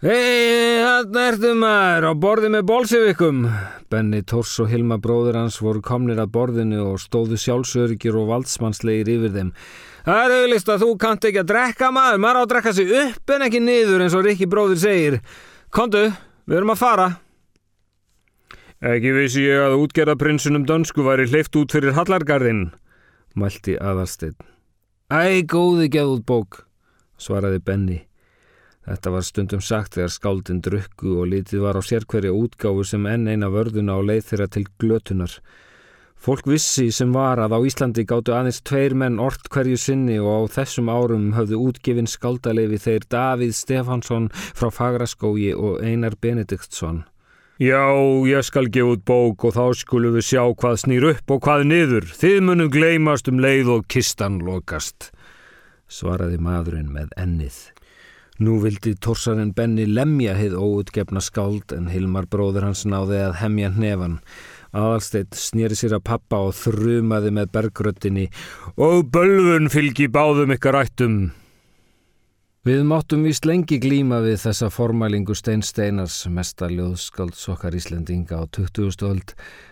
Hei, 0.02 0.67
þarna 0.98 1.24
ertu 1.30 1.50
maður 1.54 2.06
á 2.10 2.12
borði 2.18 2.50
með 2.50 2.64
bolsevikum. 2.72 3.42
Benny 3.92 4.24
Tors 4.26 4.56
og 4.64 4.72
Hilma 4.72 4.96
bróður 5.02 5.36
hans 5.38 5.60
voru 5.62 5.82
komnir 5.86 6.18
að 6.18 6.32
borðinu 6.34 6.80
og 6.88 6.98
stóðu 7.04 7.38
sjálfsörgir 7.38 8.18
og 8.18 8.32
valdsmannslegir 8.32 9.12
yfir 9.14 9.36
þeim. 9.36 9.52
Það 10.08 10.22
er 10.24 10.34
auðvist 10.38 10.72
að 10.74 10.86
þú 10.86 10.90
kannt 11.04 11.28
ekki 11.30 11.42
að 11.44 11.52
drekka 11.52 11.92
maður, 11.94 12.24
maður 12.24 12.40
á 12.40 12.42
að 12.42 12.50
drekka 12.54 12.74
sig 12.74 12.96
upp 13.04 13.34
en 13.36 13.46
ekki 13.46 13.62
niður 13.62 14.06
eins 14.06 14.18
og 14.18 14.26
Rikki 14.26 14.50
bróður 14.50 14.82
segir. 14.82 15.20
Kondu, 15.70 16.04
við 16.48 16.60
erum 16.62 16.74
að 16.74 16.82
fara. 16.82 17.08
Ekki 18.96 19.14
vissi 19.20 19.46
ég 19.46 19.68
að 19.68 19.78
útgerðaprinsunum 19.84 20.66
dönsku 20.66 21.06
væri 21.06 21.30
hleyft 21.30 21.62
út 21.62 21.78
fyrir 21.78 21.94
Hallargarðinn, 21.98 22.72
mælti 23.38 23.78
aðalstinn. 23.78 24.38
Æ, 25.14 25.46
góði 25.46 25.92
geð 25.94 26.18
út 26.18 26.26
bók, 26.26 26.64
svaraði 27.22 27.62
Benny. 27.62 28.02
Þetta 28.88 29.12
var 29.12 29.26
stundum 29.28 29.62
sagt 29.64 29.98
þegar 29.98 30.12
skáldin 30.14 30.60
drukku 30.64 31.18
og 31.20 31.32
litið 31.34 31.64
var 31.66 31.76
á 31.76 31.84
sérkverja 31.84 32.32
útgáfu 32.32 32.86
sem 32.88 33.08
enn 33.12 33.28
eina 33.28 33.50
vörðuna 33.52 33.98
á 34.00 34.02
leið 34.02 34.30
þeirra 34.30 34.48
til 34.56 34.64
glötunar. 34.80 35.34
Fólk 36.18 36.48
vissi 36.50 36.88
sem 36.96 37.12
var 37.14 37.38
að 37.44 37.54
á 37.54 37.60
Íslandi 37.68 38.06
gáttu 38.08 38.34
aðeins 38.34 38.62
tveir 38.66 38.96
menn 38.98 39.20
ort 39.22 39.52
hverju 39.54 39.78
sinni 39.78 40.16
og 40.18 40.50
á 40.50 40.56
þessum 40.56 40.90
árum 40.90 41.28
höfðu 41.36 41.60
útgefin 41.68 42.10
skáldaleifi 42.10 42.80
þeir 42.88 43.06
Davíð 43.12 43.54
Stefansson 43.60 44.32
frá 44.34 44.72
Fagraskógi 44.74 45.52
og 45.54 45.84
Einar 45.84 46.16
Benediktsson. 46.24 47.04
Já, 47.60 47.90
ég 48.30 48.46
skal 48.46 48.70
gefa 48.70 48.96
út 48.96 49.06
bók 49.06 49.48
og 49.50 49.56
þá 49.58 49.64
skulum 49.78 50.16
við 50.16 50.28
sjá 50.30 50.44
hvað 50.48 50.82
snýr 50.84 51.08
upp 51.12 51.32
og 51.34 51.42
hvað 51.44 51.64
niður. 51.70 52.06
Þið 52.18 52.38
munum 52.50 52.70
gleymast 52.74 53.28
um 53.28 53.42
leið 53.44 53.72
og 53.78 53.88
kistan 53.90 54.40
lokast, 54.46 55.12
svaraði 55.90 56.38
maðurinn 56.40 56.94
með 56.94 57.12
ennið. 57.18 57.58
Nú 58.38 58.60
vildi 58.62 58.92
Torsarinn 59.02 59.56
Benny 59.58 59.88
lemja 59.90 60.36
heið 60.38 60.60
óutgefna 60.62 61.24
skáld 61.26 61.74
en 61.74 61.88
Hilmar 61.90 62.28
bróður 62.30 62.68
hans 62.68 62.84
náði 62.86 63.24
að 63.26 63.40
hemja 63.40 63.72
hnefan. 63.74 64.20
Aðalsteitt 64.78 65.34
snýri 65.34 65.74
sér 65.80 65.96
að 65.98 66.04
pappa 66.12 66.44
og 66.46 66.54
þrumaði 66.60 67.32
með 67.34 67.50
bergröttinni 67.56 68.28
og 68.78 69.08
bölvun 69.10 69.72
fylgi 69.74 70.06
báðum 70.14 70.54
ykkar 70.54 70.78
ættum. 70.84 71.18
Við 72.68 72.82
máttum 72.84 73.22
víst 73.24 73.46
lengi 73.48 73.78
glíma 73.80 74.18
við 74.26 74.42
þessa 74.42 74.68
formælingu 74.74 75.32
Stein 75.40 75.62
Steinars, 75.64 76.18
mesta 76.28 76.68
ljóðskalds 76.68 77.46
okkar 77.54 77.76
Íslendinga 77.78 78.42
á 78.42 78.44
20. 78.44 79.06
öld, 79.08 79.30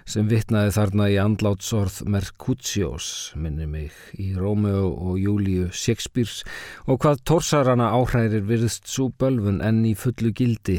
sem 0.08 0.30
vittnaði 0.32 0.70
þarna 0.78 1.08
í 1.12 1.18
andlátsorð 1.20 1.98
Mercutius, 2.08 3.34
minni 3.36 3.66
mig, 3.68 3.92
í 4.16 4.30
Rómeo 4.40 4.94
og 4.94 5.18
Júliu 5.20 5.66
Shakespeares 5.76 6.46
og 6.88 7.02
hvað 7.04 7.20
torsarana 7.28 7.90
áhrærir 7.98 8.46
virðst 8.48 8.88
svo 8.88 9.10
bölfun 9.12 9.60
enn 9.60 9.82
í 9.90 9.92
fullu 10.00 10.32
gildi 10.32 10.78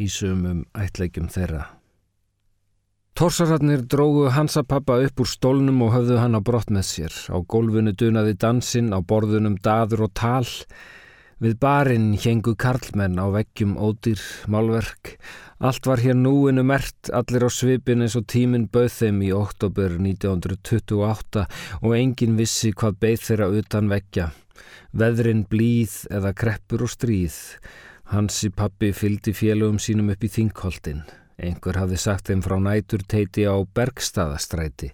í 0.00 0.08
sumum 0.08 0.62
ætleikjum 0.72 1.28
þeirra. 1.34 1.66
Torsararnir 3.20 3.82
drógu 3.84 4.30
hansapappa 4.32 4.96
upp 5.04 5.20
úr 5.20 5.28
stólnum 5.28 5.84
og 5.84 5.92
höfðu 5.92 6.22
hann 6.22 6.38
á 6.38 6.40
brott 6.40 6.72
með 6.72 6.88
sér. 6.88 7.20
Á 7.28 7.36
gólfinu 7.44 7.92
dunaði 7.92 8.38
dansinn, 8.40 8.94
á 8.96 8.98
borðunum 9.04 9.60
daður 9.60 10.06
og 10.08 10.14
tal, 10.16 10.48
Við 11.40 11.54
barinn 11.56 12.10
hengu 12.20 12.52
karlmenn 12.52 13.16
á 13.16 13.24
veggjum 13.32 13.78
ódýr, 13.80 14.20
málverk. 14.52 15.14
Allt 15.64 15.86
var 15.88 16.02
hér 16.04 16.18
núinu 16.18 16.60
mert, 16.68 17.08
allir 17.16 17.46
á 17.48 17.50
svipin 17.52 18.04
eins 18.04 18.16
og 18.18 18.26
tíminn 18.28 18.66
bauð 18.68 18.92
þeim 18.92 19.22
í 19.24 19.30
oktober 19.32 19.94
1928 19.96 21.46
og 21.80 21.96
engin 21.96 22.36
vissi 22.36 22.74
hvað 22.76 23.00
beð 23.06 23.24
þeirra 23.24 23.48
utan 23.56 23.88
veggja. 23.88 24.26
Veðrin 24.92 25.46
blíð 25.48 25.96
eða 26.12 26.34
kreppur 26.36 26.84
og 26.84 26.92
stríð. 26.92 27.40
Hansi 28.12 28.52
pappi 28.52 28.92
fyldi 28.92 29.32
félögum 29.32 29.80
sínum 29.80 30.12
upp 30.12 30.28
í 30.28 30.32
þingholtin. 30.36 31.06
Einhver 31.40 31.80
hafði 31.80 32.04
sagt 32.04 32.28
þeim 32.28 32.44
frá 32.44 32.58
nætur 32.60 33.08
teiti 33.08 33.48
á 33.48 33.56
Bergstaðastræti. 33.64 34.92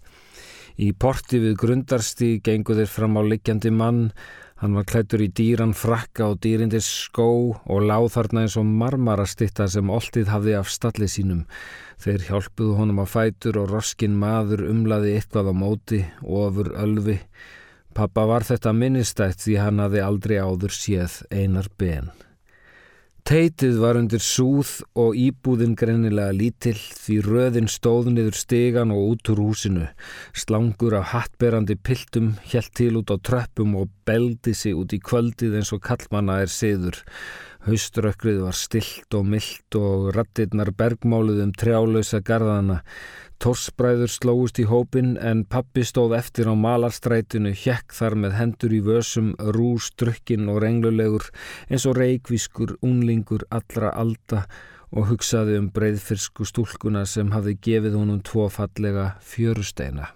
Í 0.79 0.93
porti 0.95 1.43
við 1.43 1.59
grundarsti 1.59 2.37
gengu 2.39 2.79
þeir 2.79 2.91
fram 2.93 3.19
á 3.19 3.23
liggjandi 3.27 3.75
mann 3.75 4.13
Hann 4.57 4.73
var 4.73 4.87
klættur 4.89 5.21
í 5.21 5.29
dýran 5.37 5.75
frakka 5.77 6.31
og 6.33 6.39
dýrindir 6.41 6.81
skó 6.81 7.29
og 7.61 7.83
láð 7.85 8.07
þarna 8.15 8.47
eins 8.47 8.57
og 8.57 8.65
marmarastitta 8.65 9.67
sem 9.69 9.91
oltið 9.93 10.31
hafði 10.33 10.55
af 10.57 10.71
stalli 10.73 11.09
sínum. 11.13 11.43
Þeir 12.01 12.25
hjálpuðu 12.31 12.79
honum 12.79 13.03
á 13.05 13.07
fætur 13.09 13.61
og 13.61 13.69
roskin 13.75 14.17
maður 14.17 14.65
umlaði 14.71 15.19
eitthvað 15.19 15.53
á 15.53 15.55
móti, 15.61 16.01
ofur 16.25 16.73
ölfi. 16.73 17.19
Pappa 17.97 18.25
var 18.29 18.49
þetta 18.49 18.73
minnistætt 18.77 19.45
því 19.45 19.61
hann 19.61 19.85
hafði 19.85 20.07
aldrei 20.09 20.39
áður 20.41 20.73
séð 20.73 21.21
einar 21.29 21.69
ben. 21.77 22.09
Teitið 23.27 23.81
var 23.83 23.97
undir 23.99 24.23
súð 24.23 24.69
og 25.03 25.17
íbúðin 25.19 25.73
greinilega 25.75 26.31
lítill 26.31 26.79
því 26.79 27.17
röðin 27.25 27.67
stóð 27.67 28.13
niður 28.15 28.37
stegan 28.39 28.93
og 28.95 29.01
út 29.17 29.31
úr 29.33 29.41
húsinu. 29.43 29.89
Slangur 30.31 30.95
af 30.95 31.09
hattberandi 31.11 31.75
piltum 31.75 32.37
helt 32.53 32.71
til 32.79 33.01
út 33.01 33.11
á 33.11 33.19
tröppum 33.19 33.75
og 33.81 33.91
beldi 34.07 34.55
sig 34.55 34.79
út 34.79 34.95
í 34.95 35.03
kvöldið 35.03 35.59
eins 35.59 35.75
og 35.75 35.83
kallmanna 35.89 36.39
er 36.45 36.55
siður. 36.55 37.03
Hauströkkrið 37.67 38.45
var 38.45 38.55
stilt 38.55 39.15
og 39.19 39.25
myllt 39.27 39.75
og 39.75 40.13
rattirnar 40.15 40.69
bergmáluð 40.79 41.41
um 41.43 41.55
trjálausa 41.59 42.21
garðana. 42.23 42.77
Torsbræður 43.43 44.13
slóist 44.13 44.61
í 44.63 44.69
hópin 44.71 45.17
en 45.19 45.43
pappi 45.51 45.83
stóð 45.85 46.15
eftir 46.21 46.47
á 46.47 46.55
malarstrætinu, 46.55 47.51
hjekk 47.51 47.91
þar 47.99 48.17
með 48.23 48.39
hendur 48.39 48.77
í 48.77 48.81
vösum, 48.87 49.35
rús, 49.57 49.91
drukkin 49.99 50.47
og 50.53 50.63
renglulegur 50.63 51.27
eins 51.67 51.89
og 51.91 51.99
reikvískur, 51.99 52.77
unlingur, 52.87 53.43
allra 53.51 53.91
alda 53.99 54.47
og 54.95 55.11
hugsaði 55.11 55.59
um 55.59 55.69
breyðfirsku 55.75 56.47
stúlkuna 56.47 57.03
sem 57.03 57.35
hafði 57.35 57.59
gefið 57.67 57.99
honum 57.99 58.23
tvo 58.23 58.47
fallega 58.47 59.17
fjörusteina. 59.27 60.13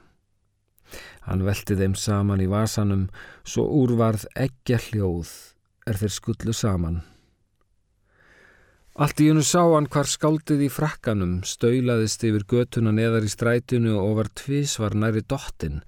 Hann 1.26 1.42
velti 1.42 1.75
þeim 1.75 1.99
saman 1.99 2.47
í 2.47 2.49
vasanum, 2.50 3.09
svo 3.42 3.66
úrvarð 3.83 4.30
ekki 4.38 4.78
hljóð 4.87 5.35
er 5.90 5.99
þeir 5.99 6.14
skullu 6.14 6.54
saman. 6.54 7.02
Allt 9.00 9.21
í 9.25 9.30
hennu 9.30 9.40
sá 9.40 9.62
hann 9.64 9.87
hvar 9.88 10.04
skáldið 10.04 10.66
í 10.66 10.69
frakkanum, 10.69 11.38
stöylaðist 11.49 12.21
yfir 12.28 12.42
götuna 12.50 12.90
neðar 12.92 13.25
í 13.25 13.30
strætinu 13.33 13.95
og 13.97 14.19
var 14.19 14.28
tvísvar 14.37 14.92
næri 14.92 15.23
dottin, 15.25 15.78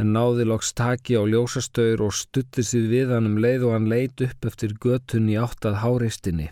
en 0.00 0.14
náði 0.14 0.46
loks 0.48 0.70
taki 0.72 1.18
á 1.20 1.22
ljósastöður 1.28 2.06
og 2.06 2.14
stuttir 2.16 2.64
sig 2.64 2.86
við 2.88 3.12
hann 3.12 3.28
um 3.28 3.36
leið 3.44 3.66
og 3.68 3.74
hann 3.76 3.90
leit 3.92 4.24
upp 4.24 4.48
eftir 4.48 4.72
götun 4.80 5.28
í 5.28 5.36
áttað 5.36 5.82
háreistinni. 5.82 6.48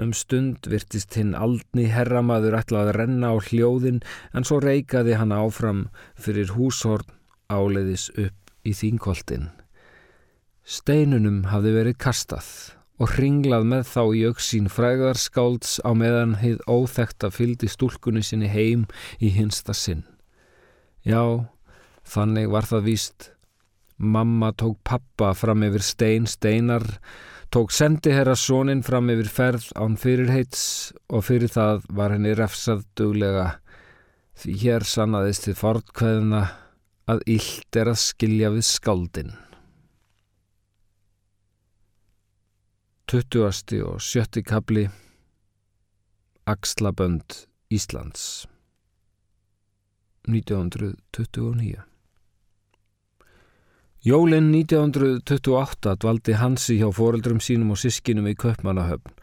Um 0.00 0.16
stund 0.16 0.64
virtist 0.72 1.20
hinn 1.20 1.36
aldni 1.36 1.90
herramaður 1.92 2.56
ætlað 2.62 2.94
að 2.94 2.98
renna 3.02 3.34
á 3.34 3.36
hljóðin 3.36 4.00
en 4.32 4.48
svo 4.48 4.62
reikaði 4.64 5.20
hann 5.20 5.36
áfram 5.36 5.84
fyrir 6.16 6.56
húshorn 6.56 7.12
áleiðis 7.52 8.08
upp 8.16 8.56
í 8.64 8.72
þínkoltin. 8.72 9.50
Steinunum 10.64 11.44
hafði 11.52 11.76
verið 11.82 12.00
kastað 12.00 12.77
og 12.98 13.14
hringlað 13.14 13.66
með 13.70 13.84
þá 13.92 14.02
í 14.18 14.22
auksín 14.28 14.68
fræðarskálds 14.72 15.78
á 15.86 15.90
meðan 15.94 16.36
heið 16.42 16.60
óþekta 16.66 17.30
fyldi 17.34 17.70
stúlkunni 17.70 18.24
sinni 18.26 18.50
heim 18.50 18.86
í 19.22 19.30
hinsta 19.34 19.74
sinn. 19.76 20.04
Já, 21.06 21.46
þannig 22.02 22.50
var 22.50 22.66
það 22.66 22.88
víst. 22.90 23.30
Mamma 23.98 24.52
tók 24.54 24.78
pappa 24.86 25.32
fram 25.34 25.64
yfir 25.66 25.82
stein 25.82 26.26
steinar, 26.30 26.84
tók 27.50 27.72
sendiherra 27.74 28.36
sónin 28.38 28.84
fram 28.86 29.10
yfir 29.10 29.30
ferð 29.30 29.70
án 29.78 29.96
fyrirheits 29.98 30.92
og 31.08 31.26
fyrir 31.30 31.50
það 31.54 31.86
var 31.94 32.14
henni 32.14 32.34
refsað 32.38 32.84
duglega 32.98 33.48
því 34.38 34.54
hér 34.62 34.86
sannaðist 34.86 35.48
þið 35.48 35.60
fortkveðina 35.62 36.44
að 37.10 37.22
illt 37.34 37.78
er 37.80 37.90
að 37.90 38.02
skilja 38.04 38.52
við 38.54 38.66
skaldin. 38.68 39.32
20. 43.08 43.84
og 43.84 44.00
70. 44.00 44.42
kapli 44.44 44.88
Axlabönd 46.46 47.46
Íslands 47.70 48.46
1929 50.28 51.80
Jólinn 54.04 54.50
1928 54.54 55.94
dvaldi 56.02 56.36
Hansi 56.36 56.76
hjá 56.82 56.92
foreldrum 56.92 57.40
sínum 57.40 57.72
og 57.72 57.80
sískinum 57.80 58.28
í 58.28 58.36
Köpmannahöfn 58.36 59.16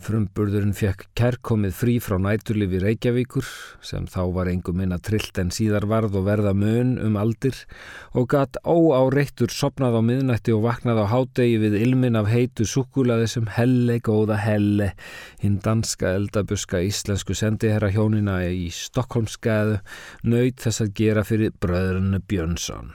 Frumburðurinn 0.00 0.72
fekk 0.72 1.02
kærkomið 1.18 1.74
frí 1.76 1.94
frá 2.00 2.14
næturlifi 2.22 2.78
Reykjavíkur 2.80 3.48
sem 3.84 4.06
þá 4.08 4.20
var 4.32 4.48
engum 4.48 4.78
minna 4.80 4.96
trillt 4.96 5.36
en 5.42 5.52
síðar 5.52 5.84
varð 5.90 6.16
og 6.16 6.24
verða 6.28 6.54
mun 6.56 6.94
um 7.04 7.18
aldir 7.20 7.58
og 8.16 8.30
gatt 8.32 8.56
óáreittur 8.64 9.52
sopnað 9.52 9.98
á 9.98 10.02
miðnætti 10.06 10.54
og 10.56 10.64
vaknað 10.64 11.02
á 11.04 11.06
hádegi 11.12 11.60
við 11.66 11.76
ilmin 11.82 12.16
af 12.16 12.30
heitu 12.32 12.64
sukulaði 12.64 13.28
sem 13.34 13.52
helle 13.58 13.98
góða 14.00 14.40
helle 14.40 14.94
hinn 15.44 15.60
danska 15.60 16.14
eldabuska 16.16 16.80
íslensku 16.88 17.36
sendiherra 17.36 17.92
hjónina 17.92 18.40
í 18.48 18.70
Stokkólmsgæðu 18.72 19.82
nöyt 20.32 20.64
þess 20.64 20.86
að 20.86 20.96
gera 21.02 21.28
fyrir 21.28 21.52
bröðrunu 21.60 22.24
Björnsson. 22.24 22.94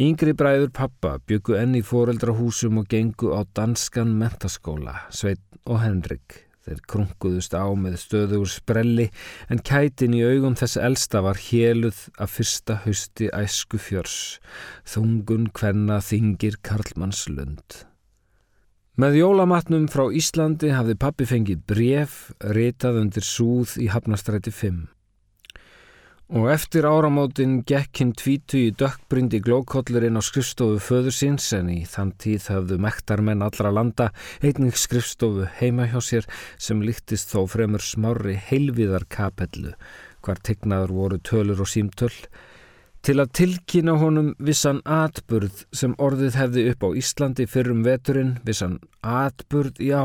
Yngri 0.00 0.32
bræður 0.32 0.70
pappa 0.72 1.18
byggu 1.28 1.58
enn 1.60 1.74
í 1.76 1.82
foreldrahúsum 1.84 2.78
og 2.80 2.86
gengu 2.88 3.34
á 3.36 3.44
danskan 3.52 4.14
mentaskóla, 4.16 4.94
Sveit 5.12 5.42
og 5.68 5.82
Henrik. 5.82 6.46
Þeir 6.64 6.78
krunguðust 6.88 7.52
á 7.52 7.68
með 7.76 7.98
stöðugur 8.00 8.48
sprelli 8.48 9.10
en 9.52 9.60
kætin 9.60 10.16
í 10.16 10.22
augum 10.24 10.56
þess 10.56 10.78
elsta 10.80 11.20
var 11.26 11.36
héluð 11.36 11.98
af 12.16 12.32
fyrsta 12.32 12.78
hausti 12.86 13.28
æsku 13.28 13.76
fjörs. 13.76 14.38
Þungun 14.88 15.50
hvenna 15.52 15.98
þingir 16.00 16.56
Karlmannslund. 16.64 17.82
Með 18.96 19.18
jólamatnum 19.20 19.84
frá 19.92 20.06
Íslandi 20.16 20.72
hafði 20.72 20.96
pappi 20.96 21.28
fengið 21.28 21.60
bref, 21.68 22.16
ritað 22.40 23.02
undir 23.02 23.28
súð 23.28 23.76
í 23.84 23.92
Hafnastræti 23.92 24.48
5. 24.48 24.80
Og 26.30 26.44
eftir 26.46 26.86
áramótin 26.86 27.56
gekk 27.66 27.98
hinn 27.98 28.10
tvítu 28.14 28.58
í 28.60 28.74
dökkbrindi 28.78 29.40
glókollurinn 29.42 30.14
á 30.14 30.22
skrifstofu 30.22 30.76
föður 30.78 31.16
síns 31.16 31.48
en 31.56 31.72
í 31.74 31.80
þann 31.90 32.12
tíð 32.22 32.44
höfðu 32.52 32.76
mektarmenn 32.84 33.42
allra 33.42 33.72
landa 33.74 34.06
einnig 34.38 34.78
skrifstofu 34.78 35.48
heima 35.58 35.88
hjá 35.90 35.98
sér 35.98 36.28
sem 36.54 36.84
líktist 36.86 37.34
þó 37.34 37.48
fremur 37.50 37.82
smári 37.82 38.36
heilviðar 38.46 39.08
kapellu 39.10 39.74
hvar 40.22 40.38
tegnaður 40.46 40.94
voru 41.00 41.18
tölur 41.18 41.64
og 41.66 41.72
símtöl 41.72 42.14
til 43.06 43.16
að 43.22 43.32
tilkynna 43.38 43.94
honum 44.00 44.32
vissan 44.42 44.80
atburð 44.84 45.64
sem 45.76 45.94
orðið 46.02 46.36
hefði 46.40 46.64
upp 46.72 46.84
á 46.84 46.88
Íslandi 47.00 47.46
fyrrum 47.48 47.84
veturinn, 47.86 48.34
vissan 48.44 48.78
atburð, 49.00 49.80
já, 49.80 50.02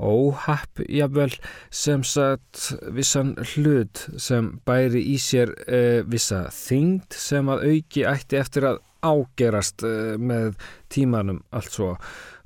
óhapp, 0.00 0.84
jável, 0.88 1.32
sem 1.68 2.04
sagt 2.06 2.72
vissan 2.96 3.34
hlut 3.52 4.06
sem 4.16 4.54
bæri 4.66 5.04
í 5.12 5.18
sér 5.20 5.52
eh, 5.66 6.00
vissa 6.08 6.46
þyngd 6.56 7.20
sem 7.20 7.52
að 7.52 7.66
auki 7.68 8.06
ætti 8.08 8.40
eftir 8.40 8.70
að 8.70 8.80
ágerast 9.02 9.84
eh, 9.84 10.14
með 10.16 10.54
tímanum 10.92 11.42
allt 11.52 11.76
svo 11.76 11.96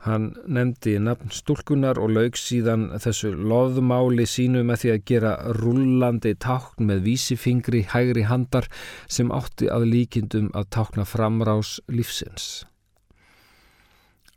Hann 0.07 0.29
nefndi 0.47 0.93
nafn 1.03 1.33
stúlkunar 1.35 1.99
og 1.99 2.13
laug 2.15 2.37
síðan 2.39 2.93
þessu 3.03 3.33
loðmáli 3.35 4.23
sínu 4.31 4.61
með 4.69 4.85
því 4.85 4.91
að 4.93 5.05
gera 5.11 5.33
rullandi 5.57 6.37
tákn 6.45 6.87
með 6.87 7.01
vísifingri 7.09 7.81
hægri 7.91 8.23
handar 8.31 8.69
sem 9.11 9.33
átti 9.35 9.67
að 9.67 9.89
líkindum 9.91 10.53
að 10.55 10.69
tákna 10.77 11.07
framrás 11.11 11.81
lífsins. 11.91 12.47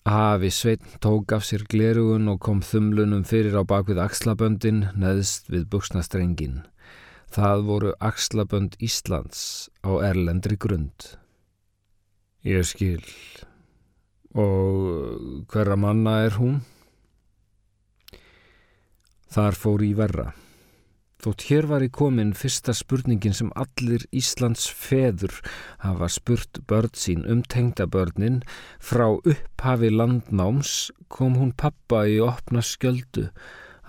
Afi 0.09 0.49
Sveitn 0.49 0.97
tók 1.05 1.35
af 1.37 1.45
sér 1.45 1.67
glerugun 1.69 2.31
og 2.33 2.39
kom 2.41 2.63
þumlunum 2.65 3.21
fyrir 3.29 3.53
á 3.53 3.61
bakvið 3.61 4.01
axlaböndin 4.01 4.87
neðst 4.97 5.51
við 5.53 5.67
buksnastrengin. 5.69 6.63
Það 7.29 7.65
voru 7.67 7.91
axlabönd 8.01 8.79
Íslands 8.81 9.69
á 9.85 10.01
erlendri 10.01 10.57
grund. 10.57 11.13
Ég 12.41 12.65
skil 12.65 13.05
og 14.33 14.88
hverra 15.47 15.77
manna 15.79 16.19
er 16.25 16.35
hún? 16.39 16.59
Þar 19.29 19.57
fór 19.61 19.83
í 19.85 19.93
verra. 19.97 20.31
Þótt 21.19 21.43
hér 21.49 21.65
var 21.67 21.83
í 21.83 21.89
komin 21.91 22.29
fyrsta 22.31 22.71
spurningin 22.71 23.35
sem 23.35 23.49
allir 23.59 24.05
Íslands 24.15 24.69
feður 24.71 25.33
hafa 25.83 26.07
spurt 26.07 26.61
börn 26.69 26.93
sín 26.95 27.25
um 27.27 27.41
tengdabörnin 27.43 28.37
frá 28.79 29.09
upphafi 29.17 29.89
landnáms 29.91 30.93
kom 31.11 31.35
hún 31.35 31.51
pappa 31.51 32.05
í 32.07 32.21
opna 32.23 32.63
skjöldu. 32.63 33.27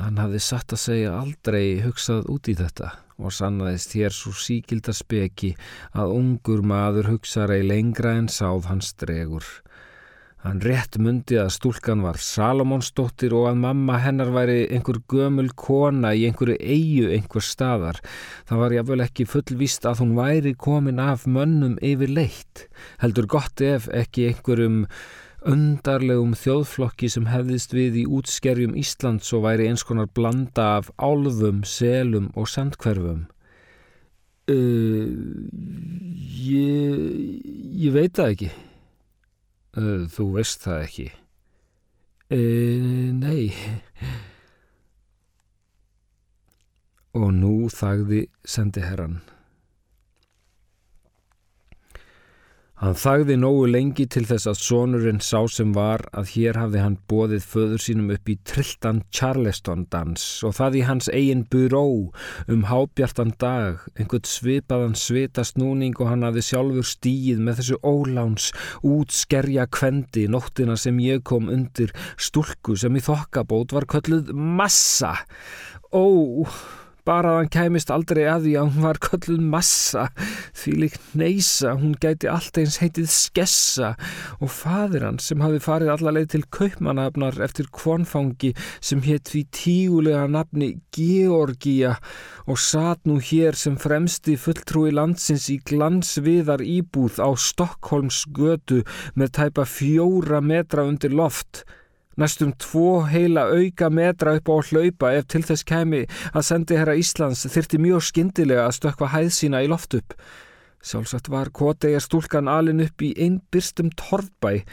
Hann 0.00 0.18
hafði 0.18 0.42
satt 0.42 0.74
að 0.74 0.82
segja 0.82 1.14
aldrei 1.20 1.78
hugsað 1.84 2.26
út 2.34 2.50
í 2.50 2.56
þetta 2.58 2.96
og 3.20 3.34
sannaðist 3.36 3.94
hér 3.94 4.14
svo 4.16 4.32
síkilda 4.34 4.94
speki 4.96 5.52
að 5.92 6.16
ungur 6.16 6.64
maður 6.66 7.12
hugsaði 7.12 7.62
lengra 7.68 8.16
en 8.18 8.30
sáð 8.32 8.66
hans 8.72 8.90
dregur. 8.98 9.46
Hann 10.40 10.62
rétt 10.64 10.96
myndi 10.96 11.36
að 11.36 11.50
stúlkan 11.52 12.00
var 12.00 12.16
Salomonsdóttir 12.24 13.34
og 13.36 13.50
að 13.50 13.58
mamma 13.60 13.98
hennar 14.00 14.30
væri 14.32 14.62
einhver 14.72 15.02
gömul 15.12 15.50
kona 15.52 16.14
í 16.16 16.22
einhverju 16.30 16.56
eigu 16.56 17.10
einhver 17.12 17.44
staðar. 17.44 17.98
Það 18.48 18.62
var 18.62 18.74
jáfnvel 18.76 19.04
ekki 19.04 19.26
fullvist 19.28 19.84
að 19.84 20.00
hún 20.00 20.14
væri 20.16 20.54
komin 20.56 21.02
af 21.04 21.26
mönnum 21.28 21.74
yfir 21.84 22.14
leitt. 22.16 22.70
Heldur 23.04 23.28
gott 23.28 23.60
ef 23.60 23.90
ekki 23.92 24.30
einhverjum 24.30 24.86
undarlegum 25.50 26.32
þjóðflokki 26.36 27.12
sem 27.12 27.28
hefðist 27.28 27.76
við 27.76 28.00
í 28.00 28.06
útskerjum 28.08 28.72
Íslands 28.80 29.28
og 29.36 29.44
væri 29.44 29.68
eins 29.68 29.84
konar 29.84 30.08
blanda 30.08 30.70
af 30.78 30.88
álfum, 30.96 31.60
selum 31.68 32.32
og 32.32 32.48
sandkverfum. 32.48 33.26
Uh, 34.48 35.04
ég, 36.48 36.98
ég 37.84 37.94
veit 37.94 38.16
það 38.16 38.34
ekki. 38.34 38.52
Þú 39.74 40.24
veist 40.34 40.64
það 40.66 40.84
ekki? 40.86 41.08
E, 42.30 42.40
nei. 43.14 43.50
Og 47.14 47.28
nú 47.34 47.54
þagði 47.74 48.24
sendiherran. 48.42 49.20
Hann 52.80 52.94
þagði 52.96 53.34
nógu 53.36 53.66
lengi 53.68 54.06
til 54.08 54.22
þess 54.24 54.48
að 54.48 54.60
sonurinn 54.64 55.18
sá 55.20 55.42
sem 55.52 55.74
var 55.76 56.00
að 56.16 56.30
hér 56.32 56.56
hafði 56.56 56.80
hann 56.80 56.94
bóðið 57.12 57.44
föður 57.50 57.82
sínum 57.84 58.08
upp 58.14 58.30
í 58.32 58.38
trilltan 58.48 59.02
Charleston 59.12 59.82
dans 59.92 60.24
og 60.48 60.54
það 60.56 60.78
í 60.80 60.84
hans 60.88 61.10
eigin 61.12 61.42
buró 61.52 61.82
um 62.48 62.64
hábjartan 62.70 63.34
dag, 63.36 63.84
einhvern 64.00 64.24
svipaðan 64.24 64.96
svita 64.96 65.44
snúning 65.44 66.00
og 66.00 66.08
hann 66.08 66.24
hafði 66.24 66.46
sjálfur 66.48 66.88
stíð 66.88 67.44
með 67.44 67.60
þessu 67.60 67.80
óláns 67.84 68.48
útskerja 68.80 69.68
kvendi 69.68 70.24
nóttina 70.32 70.80
sem 70.80 71.04
ég 71.04 71.20
kom 71.20 71.52
undir 71.52 71.92
stúlku 72.16 72.80
sem 72.80 72.96
í 72.96 73.04
þokkabót 73.04 73.76
var 73.76 73.90
kölluð 73.92 74.32
massa. 74.32 75.18
Ó 75.92 76.48
bara 77.08 77.32
að 77.32 77.38
hann 77.40 77.50
kæmist 77.54 77.92
aldrei 77.94 78.22
að 78.30 78.46
því 78.46 78.54
að 78.60 78.68
hún 78.68 78.86
var 78.86 79.00
kölluð 79.06 79.44
massa. 79.52 80.06
Því 80.60 80.74
lík 80.82 80.98
neysa, 81.18 81.74
hún 81.80 81.94
gæti 82.00 82.30
allt 82.30 82.60
eins 82.60 82.78
heitið 82.82 83.08
skessa. 83.12 83.94
Og 84.40 84.52
fadir 84.52 85.06
hann 85.06 85.20
sem 85.22 85.42
hafi 85.44 85.62
farið 85.64 85.94
allarleið 85.94 86.28
til 86.34 86.42
kaupmanafnar 86.58 87.40
eftir 87.44 87.70
kvonfangi 87.74 88.52
sem 88.80 89.02
hétt 89.06 89.32
því 89.32 89.44
tígulega 89.56 90.26
nafni 90.30 90.72
Georgia 90.94 91.96
og 92.50 92.58
satt 92.58 93.04
nú 93.06 93.18
hér 93.22 93.58
sem 93.58 93.76
fremsti 93.78 94.36
fulltrúi 94.40 94.90
landsins 94.94 95.48
í 95.52 95.60
glansviðar 95.70 96.64
íbúð 96.64 97.20
á 97.22 97.30
Stokkólms 97.38 98.24
götu 98.34 98.82
með 99.14 99.36
tæpa 99.38 99.66
fjóra 99.68 100.40
metra 100.42 100.86
undir 100.88 101.14
loft 101.14 101.64
Næstum 102.20 102.50
tvo 102.60 103.06
heila 103.08 103.46
auka 103.48 103.88
metra 103.88 104.34
upp 104.36 104.50
á 104.52 104.56
hlaupa 104.68 105.08
ef 105.16 105.24
til 105.32 105.40
þess 105.40 105.64
kemi 105.64 106.02
að 106.34 106.44
sendi 106.44 106.76
herra 106.76 106.92
Íslands 107.00 107.46
þyrti 107.48 107.78
mjög 107.80 108.02
skindilega 108.10 108.66
að 108.66 108.74
stökka 108.76 109.08
hæð 109.14 109.30
sína 109.32 109.62
í 109.64 109.70
loft 109.72 109.96
upp. 109.96 110.12
Sjálfsagt 110.84 111.30
var 111.32 111.48
Kotegar 111.56 112.04
stúlkan 112.04 112.48
alin 112.48 112.82
upp 112.84 113.00
í 113.04 113.14
einn 113.16 113.38
byrstum 113.52 113.88
torfbæ, 113.96 114.66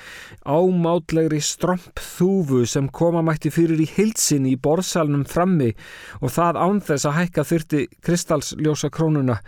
ámátlegri 0.44 1.40
strömp 1.44 2.04
þúfu 2.04 2.66
sem 2.68 2.92
koma 2.92 3.24
mætti 3.24 3.52
fyrir 3.52 3.80
í 3.80 3.88
hilsin 3.96 4.48
í 4.48 4.58
borðsalnum 4.60 5.24
frammi 5.28 5.72
og 6.20 6.36
það 6.36 6.62
án 6.64 6.84
þess 6.90 7.08
að 7.08 7.18
hækka 7.22 7.48
þyrti 7.54 7.86
kristalsljósa 8.04 8.92
krónuna. 8.92 9.40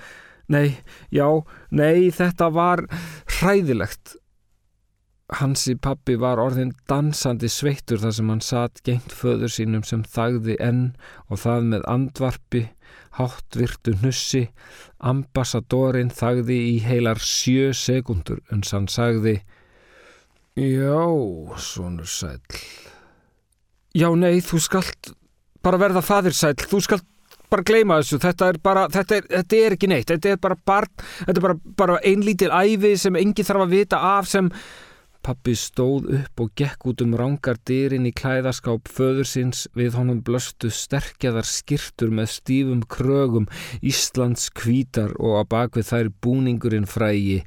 Nei, 0.48 0.80
já, 1.12 1.28
nei, 1.72 2.12
þetta 2.16 2.48
var 2.56 2.88
hræðilegt 3.40 4.19
Hansi 5.30 5.76
pappi 5.78 6.16
var 6.18 6.42
orðin 6.42 6.72
dansandi 6.90 7.50
sveittur 7.54 8.02
þar 8.02 8.16
sem 8.18 8.30
hann 8.34 8.42
satt 8.42 8.82
gengt 8.88 9.14
föður 9.14 9.52
sínum 9.54 9.84
sem 9.86 10.02
þagði 10.02 10.56
enn 10.64 10.82
og 11.30 11.44
það 11.44 11.68
með 11.74 11.86
andvarpi, 11.94 12.64
háttvirtu 13.20 13.94
hnussi, 14.00 14.48
ambassadorinn 14.98 16.10
þagði 16.10 16.58
í 16.72 16.76
heilar 16.82 17.22
sjö 17.22 17.70
sekundur 17.78 18.42
en 18.50 18.66
sann 18.66 18.90
sagði 18.90 19.38
Já, 20.60 21.06
svonur 21.56 22.10
sæl. 22.10 22.42
Já, 23.96 24.10
nei, 24.18 24.42
þú 24.44 24.60
skalt 24.60 25.14
bara 25.64 25.80
verða 25.80 26.02
fadir 26.04 26.36
sæl, 26.36 26.58
þú 26.58 26.82
skalt 26.84 27.06
bara 27.50 27.66
gleyma 27.66 28.02
þessu, 28.02 28.20
þetta 28.22 28.50
er 28.52 28.60
bara, 28.64 28.84
þetta 28.92 29.16
er, 29.16 29.30
þetta 29.38 29.60
er 29.60 29.76
ekki 29.78 29.90
neitt, 29.90 30.10
þetta 30.12 30.34
er 30.34 30.42
bara 30.42 30.58
barn, 30.68 30.92
þetta 31.22 31.38
er 31.38 31.46
bara, 31.46 31.58
bara 31.80 31.98
einlítil 32.06 32.52
æfi 32.52 32.92
sem 33.00 33.18
engi 33.22 33.46
þarf 33.48 33.66
að 33.66 33.74
vita 33.78 34.02
af 34.18 34.30
sem 34.30 34.52
Pappi 35.26 35.54
stóð 35.60 36.08
upp 36.16 36.42
og 36.44 36.52
gekk 36.58 36.86
út 36.92 37.02
um 37.04 37.16
rángar 37.20 37.58
dýrin 37.68 38.08
í 38.08 38.14
klæðaskáp 38.16 38.88
föðursins 38.88 39.66
við 39.76 39.98
honum 40.00 40.22
blöstu 40.26 40.72
sterkjaðar 40.72 41.48
skirtur 41.48 42.14
með 42.16 42.30
stífum 42.38 42.86
krögum, 42.88 43.50
Íslands 43.84 44.48
kvítar 44.56 45.12
og 45.20 45.42
að 45.42 45.50
bakvið 45.56 45.90
þær 45.92 46.12
búningurinn 46.24 46.88
frægi. 46.88 47.42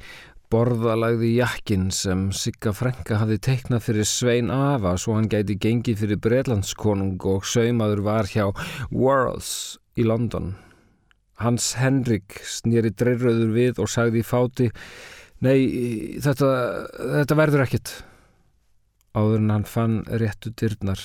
Borðalagði 0.53 1.31
jakkin 1.39 1.87
sem 1.97 2.27
Sigga 2.37 2.75
Frenka 2.77 3.17
hafði 3.23 3.39
teiknað 3.47 3.87
fyrir 3.87 4.09
Svein 4.11 4.51
Ava 4.53 4.93
svo 5.01 5.17
hann 5.17 5.31
gæti 5.33 5.57
gengið 5.57 6.03
fyrir 6.03 6.21
Breitlandskonung 6.21 7.17
og 7.33 7.49
saumaður 7.49 8.05
var 8.05 8.29
hjá 8.29 8.51
Worlds 8.93 9.79
í 9.97 10.05
London. 10.05 10.53
Hans 11.41 11.73
Henrik 11.81 12.37
snýri 12.45 12.93
dreirröður 12.93 13.57
við 13.57 13.81
og 13.81 13.89
sagði 13.89 14.21
í 14.21 14.29
fáti 14.29 14.69
Nei, 15.43 16.21
þetta, 16.23 16.49
þetta 17.19 17.37
verður 17.39 17.65
ekkit. 17.65 17.97
Áður 19.19 19.41
en 19.41 19.51
hann 19.51 19.67
fann 19.67 19.99
réttu 20.07 20.53
dyrnar. 20.55 21.03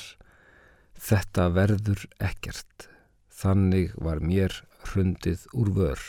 Þetta 0.97 1.49
verður 1.55 2.05
ekkert. 2.21 2.87
Þannig 3.33 3.97
var 3.97 4.21
mér 4.21 4.53
hrundið 4.91 5.49
úr 5.57 5.73
vör. 5.73 6.05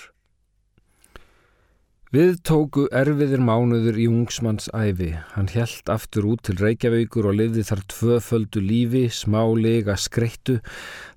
Við 2.08 2.38
tóku 2.48 2.86
erfiðir 2.96 3.42
mánuður 3.44 3.98
í 4.00 4.06
ungsmanns 4.08 4.70
æfi. 4.72 5.10
Hann 5.34 5.50
helt 5.52 5.90
aftur 5.92 6.28
út 6.30 6.40
til 6.48 6.56
Reykjavíkur 6.56 7.28
og 7.28 7.36
lifði 7.36 7.66
þar 7.68 7.82
tvöföldu 7.92 8.62
lífi, 8.64 9.02
smálega 9.12 9.96
skreittu. 10.00 10.56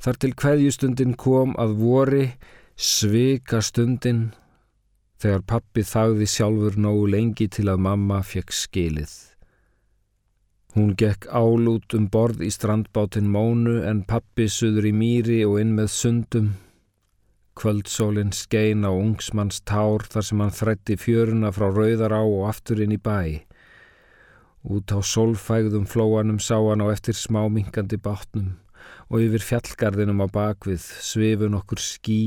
Þar 0.03 0.19
til 0.19 0.33
hverjustundin 0.35 1.15
kom 1.15 1.55
að 1.55 1.77
vori, 1.79 2.25
svika 2.75 3.61
stundin, 3.63 4.33
þegar 5.21 5.43
pappi 5.45 5.83
þagði 5.85 6.27
sjálfur 6.33 6.79
nógu 6.81 7.05
lengi 7.13 7.47
til 7.51 7.67
að 7.69 7.83
mamma 7.85 8.21
fekk 8.25 8.55
skilið. 8.57 9.13
Hún 10.71 10.93
gekk 10.95 11.27
álút 11.27 11.93
um 11.97 12.05
borð 12.07 12.45
í 12.47 12.49
strandbátin 12.55 13.27
Mónu 13.27 13.81
en 13.83 14.05
pappi 14.07 14.47
suður 14.47 14.87
í 14.87 14.93
mýri 14.95 15.41
og 15.43 15.57
inn 15.59 15.73
með 15.75 15.89
sundum. 15.91 16.51
Kvöldsólinn 17.59 18.31
skein 18.31 18.87
á 18.87 18.91
ungsmanns 18.95 19.59
tár 19.67 20.07
þar 20.07 20.25
sem 20.25 20.41
hann 20.41 20.55
þrætti 20.55 20.95
fjöruna 20.97 21.51
frá 21.51 21.67
Rauðará 21.67 22.21
og 22.23 22.47
aftur 22.47 22.79
inn 22.85 22.95
í 22.95 23.01
bæ. 23.03 23.43
Út 24.63 24.95
á 24.95 25.03
solfægðum 25.03 25.89
flóanum 25.91 26.39
sá 26.39 26.55
hann 26.55 26.85
á 26.85 26.87
eftir 26.93 27.19
smáminkandi 27.19 27.99
bátnum 27.99 28.55
og 29.11 29.25
yfir 29.25 29.43
fjallgarðinum 29.43 30.23
á 30.23 30.27
bakvið 30.31 30.85
svifun 31.03 31.59
okkur 31.59 31.83
skí 31.83 32.21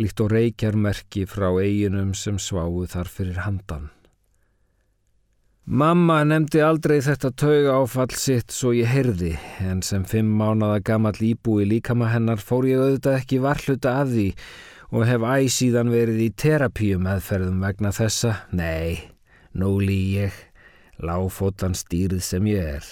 líkt 0.00 0.20
og 0.24 0.32
reykjarmerki 0.32 1.24
frá 1.28 1.48
eiginum 1.60 2.14
sem 2.14 2.40
sváu 2.42 2.84
þar 2.90 3.10
fyrir 3.12 3.44
handan. 3.44 3.90
Mamma 5.66 6.20
nefndi 6.22 6.60
aldrei 6.62 7.00
þetta 7.02 7.32
tauga 7.34 7.72
áfall 7.80 8.12
sitt 8.14 8.54
svo 8.54 8.70
ég 8.76 8.86
heyrði, 8.86 9.32
en 9.66 9.80
sem 9.82 10.04
fimm 10.06 10.28
mánada 10.38 10.78
gammal 10.78 11.18
íbúi 11.18 11.66
líkama 11.66 12.12
hennar 12.12 12.38
fór 12.38 12.68
ég 12.70 12.78
auðvitað 12.78 13.18
ekki 13.18 13.40
varhluta 13.42 13.96
að 14.04 14.12
því 14.12 14.28
og 14.94 15.08
hef 15.08 15.26
æsíðan 15.26 15.90
verið 15.90 16.22
í 16.22 16.30
terapíu 16.38 17.00
meðferðum 17.02 17.58
vegna 17.66 17.90
þessa. 17.96 18.36
Nei, 18.54 19.10
nú 19.58 19.80
lí 19.82 19.98
ég, 20.20 20.38
láfótan 21.02 21.74
stýrið 21.74 22.22
sem 22.22 22.46
ég 22.52 22.76
er. 22.78 22.86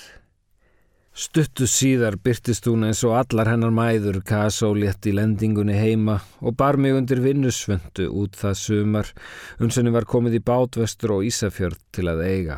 Stuttu 1.14 1.68
síðar 1.70 2.16
byrtist 2.18 2.64
hún 2.66 2.88
eins 2.88 3.04
og 3.06 3.12
allar 3.14 3.46
hennar 3.52 3.70
mæður 3.70 4.16
kasólétt 4.26 5.06
í 5.06 5.12
lendingunni 5.14 5.76
heima 5.78 6.16
og 6.42 6.56
bar 6.58 6.74
mig 6.74 6.96
undir 6.98 7.20
vinnusvöndu 7.22 8.08
út 8.10 8.34
það 8.34 8.56
sumar 8.58 9.12
uns 9.62 9.78
henni 9.78 9.92
var 9.94 10.08
komið 10.10 10.40
í 10.40 10.42
bátvestur 10.50 11.14
og 11.14 11.28
Ísafjörð 11.28 11.78
til 11.94 12.08
að 12.10 12.24
eiga. 12.26 12.56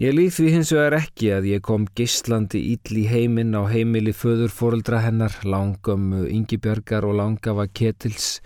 Ég 0.00 0.16
líð 0.16 0.32
því 0.38 0.46
hins 0.54 0.72
vegar 0.72 0.96
ekki 1.02 1.28
að 1.36 1.50
ég 1.50 1.66
kom 1.68 1.84
gislandi 2.00 2.62
íll 2.72 3.02
í 3.02 3.04
heiminn 3.12 3.52
á 3.52 3.68
heimili 3.68 4.16
föðurfóreldra 4.16 5.02
hennar, 5.04 5.36
langömmu 5.44 6.24
Yngibjörgar 6.32 7.04
og 7.04 7.20
langafa 7.20 7.68
Ketils 7.68 8.38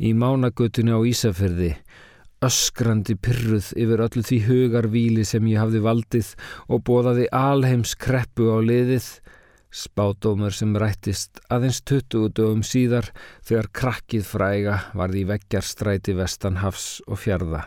í 0.00 0.14
mánagutunni 0.16 0.96
á 0.96 1.00
Ísafjörði 1.04 1.74
öskrandi 2.44 3.16
pyrruð 3.20 3.72
yfir 3.76 4.00
öllu 4.06 4.22
því 4.24 4.38
hugarvíli 4.46 5.24
sem 5.28 5.44
ég 5.50 5.60
hafði 5.60 5.82
valdið 5.84 6.30
og 6.72 6.80
bóðaði 6.88 7.26
alheims 7.36 7.92
kreppu 8.00 8.48
á 8.48 8.58
liðið, 8.64 9.08
spátómur 9.70 10.56
sem 10.56 10.72
rættist 10.80 11.42
aðeins 11.52 11.82
20 11.84 12.32
dögum 12.38 12.64
síðar 12.66 13.10
þegar 13.44 13.68
krakkið 13.80 14.24
fræga 14.26 14.78
varði 14.96 15.22
í 15.22 15.28
veggjarstræti 15.34 16.16
vestanhafs 16.16 16.88
og 17.06 17.20
fjörða. 17.20 17.62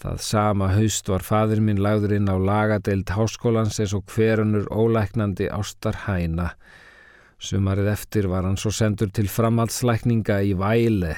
Það 0.00 0.20
sama 0.24 0.70
haust 0.74 1.08
var 1.12 1.22
fadir 1.24 1.60
minn 1.62 1.80
lagður 1.84 2.16
inn 2.16 2.28
á 2.32 2.36
lagadeild 2.40 3.10
háskólans 3.14 3.78
eins 3.80 3.94
og 3.94 4.06
hverunur 4.10 4.66
ólæknandi 4.72 5.50
ástar 5.52 6.06
hæna. 6.08 6.54
Sumarið 7.40 7.92
eftir 7.94 8.28
var 8.28 8.48
hann 8.48 8.58
svo 8.60 8.72
sendur 8.74 9.12
til 9.12 9.28
framhaldslækninga 9.30 10.40
í 10.44 10.56
Væle 10.58 11.14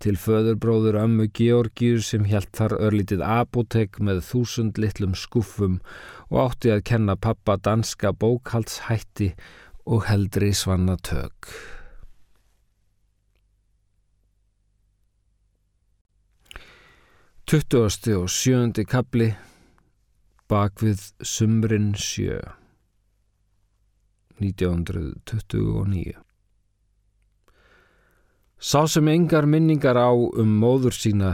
til 0.00 0.16
föðurbróður 0.16 0.96
ömmu 1.02 1.26
Georgíur 1.36 2.00
sem 2.04 2.24
helt 2.28 2.48
þar 2.56 2.78
örlítið 2.88 3.24
apotek 3.26 3.98
með 4.00 4.22
þúsund 4.30 4.80
litlum 4.80 5.12
skuffum 5.18 5.80
og 6.30 6.38
átti 6.46 6.72
að 6.72 6.86
kenna 6.90 7.18
pappa 7.20 7.58
danska 7.60 8.14
bókaldshætti 8.16 9.34
og 9.84 10.06
heldri 10.08 10.54
svanna 10.56 10.96
tök. 10.96 11.52
Tuttugasti 17.50 18.14
og 18.14 18.28
sjöndi 18.30 18.86
kapli 18.86 19.32
Bakvið 20.50 21.02
sumrin 21.26 21.92
sjö 21.98 22.40
1929 24.40 26.29
Sá 28.60 28.84
sem 28.84 29.06
engar 29.08 29.46
minningar 29.48 29.96
á 29.96 30.12
um 30.12 30.50
móður 30.60 30.92
sína 30.92 31.30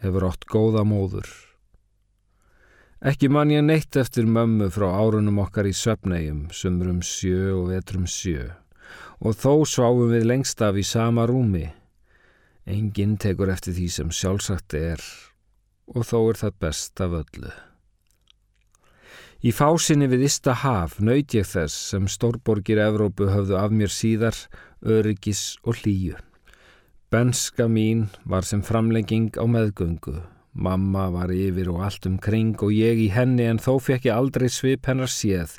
hefur 0.00 0.24
ótt 0.30 0.46
góða 0.48 0.80
móður. 0.88 1.28
Ekki 3.04 3.28
man 3.28 3.52
ég 3.52 3.60
neitt 3.66 3.98
eftir 4.00 4.24
mömmu 4.24 4.70
frá 4.72 4.86
árunum 4.96 5.42
okkar 5.44 5.68
í 5.68 5.74
söpnegjum, 5.76 6.46
sumrum 6.56 7.02
sjö 7.04 7.52
og 7.58 7.68
vetrum 7.74 8.08
sjö, 8.08 8.48
og 9.20 9.36
þó 9.36 9.68
sváum 9.68 10.08
við 10.14 10.24
lengst 10.32 10.64
af 10.64 10.80
í 10.80 10.86
sama 10.88 11.28
rúmi. 11.28 11.68
Engin 12.64 13.18
tekur 13.20 13.52
eftir 13.52 13.76
því 13.76 13.92
sem 13.92 14.08
sjálfsagt 14.08 14.80
er, 14.80 15.04
og 15.92 16.08
þó 16.08 16.18
er 16.32 16.44
það 16.46 16.60
best 16.64 17.04
af 17.04 17.20
öllu. 17.20 17.56
Í 19.44 19.52
fásinni 19.52 20.08
við 20.08 20.30
Ísta 20.32 20.56
haf 20.64 20.96
nöyt 20.96 21.36
ég 21.36 21.44
þess 21.44 21.90
sem 21.92 22.08
stórborgir 22.08 22.80
Evrópu 22.88 23.28
höfðu 23.28 23.60
af 23.60 23.68
mér 23.68 23.92
síðar, 23.92 24.46
öryggis 24.80 25.58
og 25.60 25.84
hlýju. 25.84 26.16
Benska 27.14 27.68
mín 27.68 28.08
var 28.26 28.42
sem 28.42 28.58
framlegging 28.66 29.28
á 29.38 29.46
meðgöngu. 29.46 30.16
Mamma 30.50 31.04
var 31.14 31.30
yfir 31.30 31.68
og 31.70 31.84
allt 31.86 32.08
um 32.10 32.16
kring 32.18 32.56
og 32.58 32.72
ég 32.74 32.98
í 33.04 33.06
henni 33.14 33.44
en 33.46 33.60
þó 33.62 33.76
fekk 33.78 34.08
ég 34.08 34.16
aldrei 34.16 34.48
svip 34.50 34.88
hennar 34.90 35.12
séð. 35.14 35.52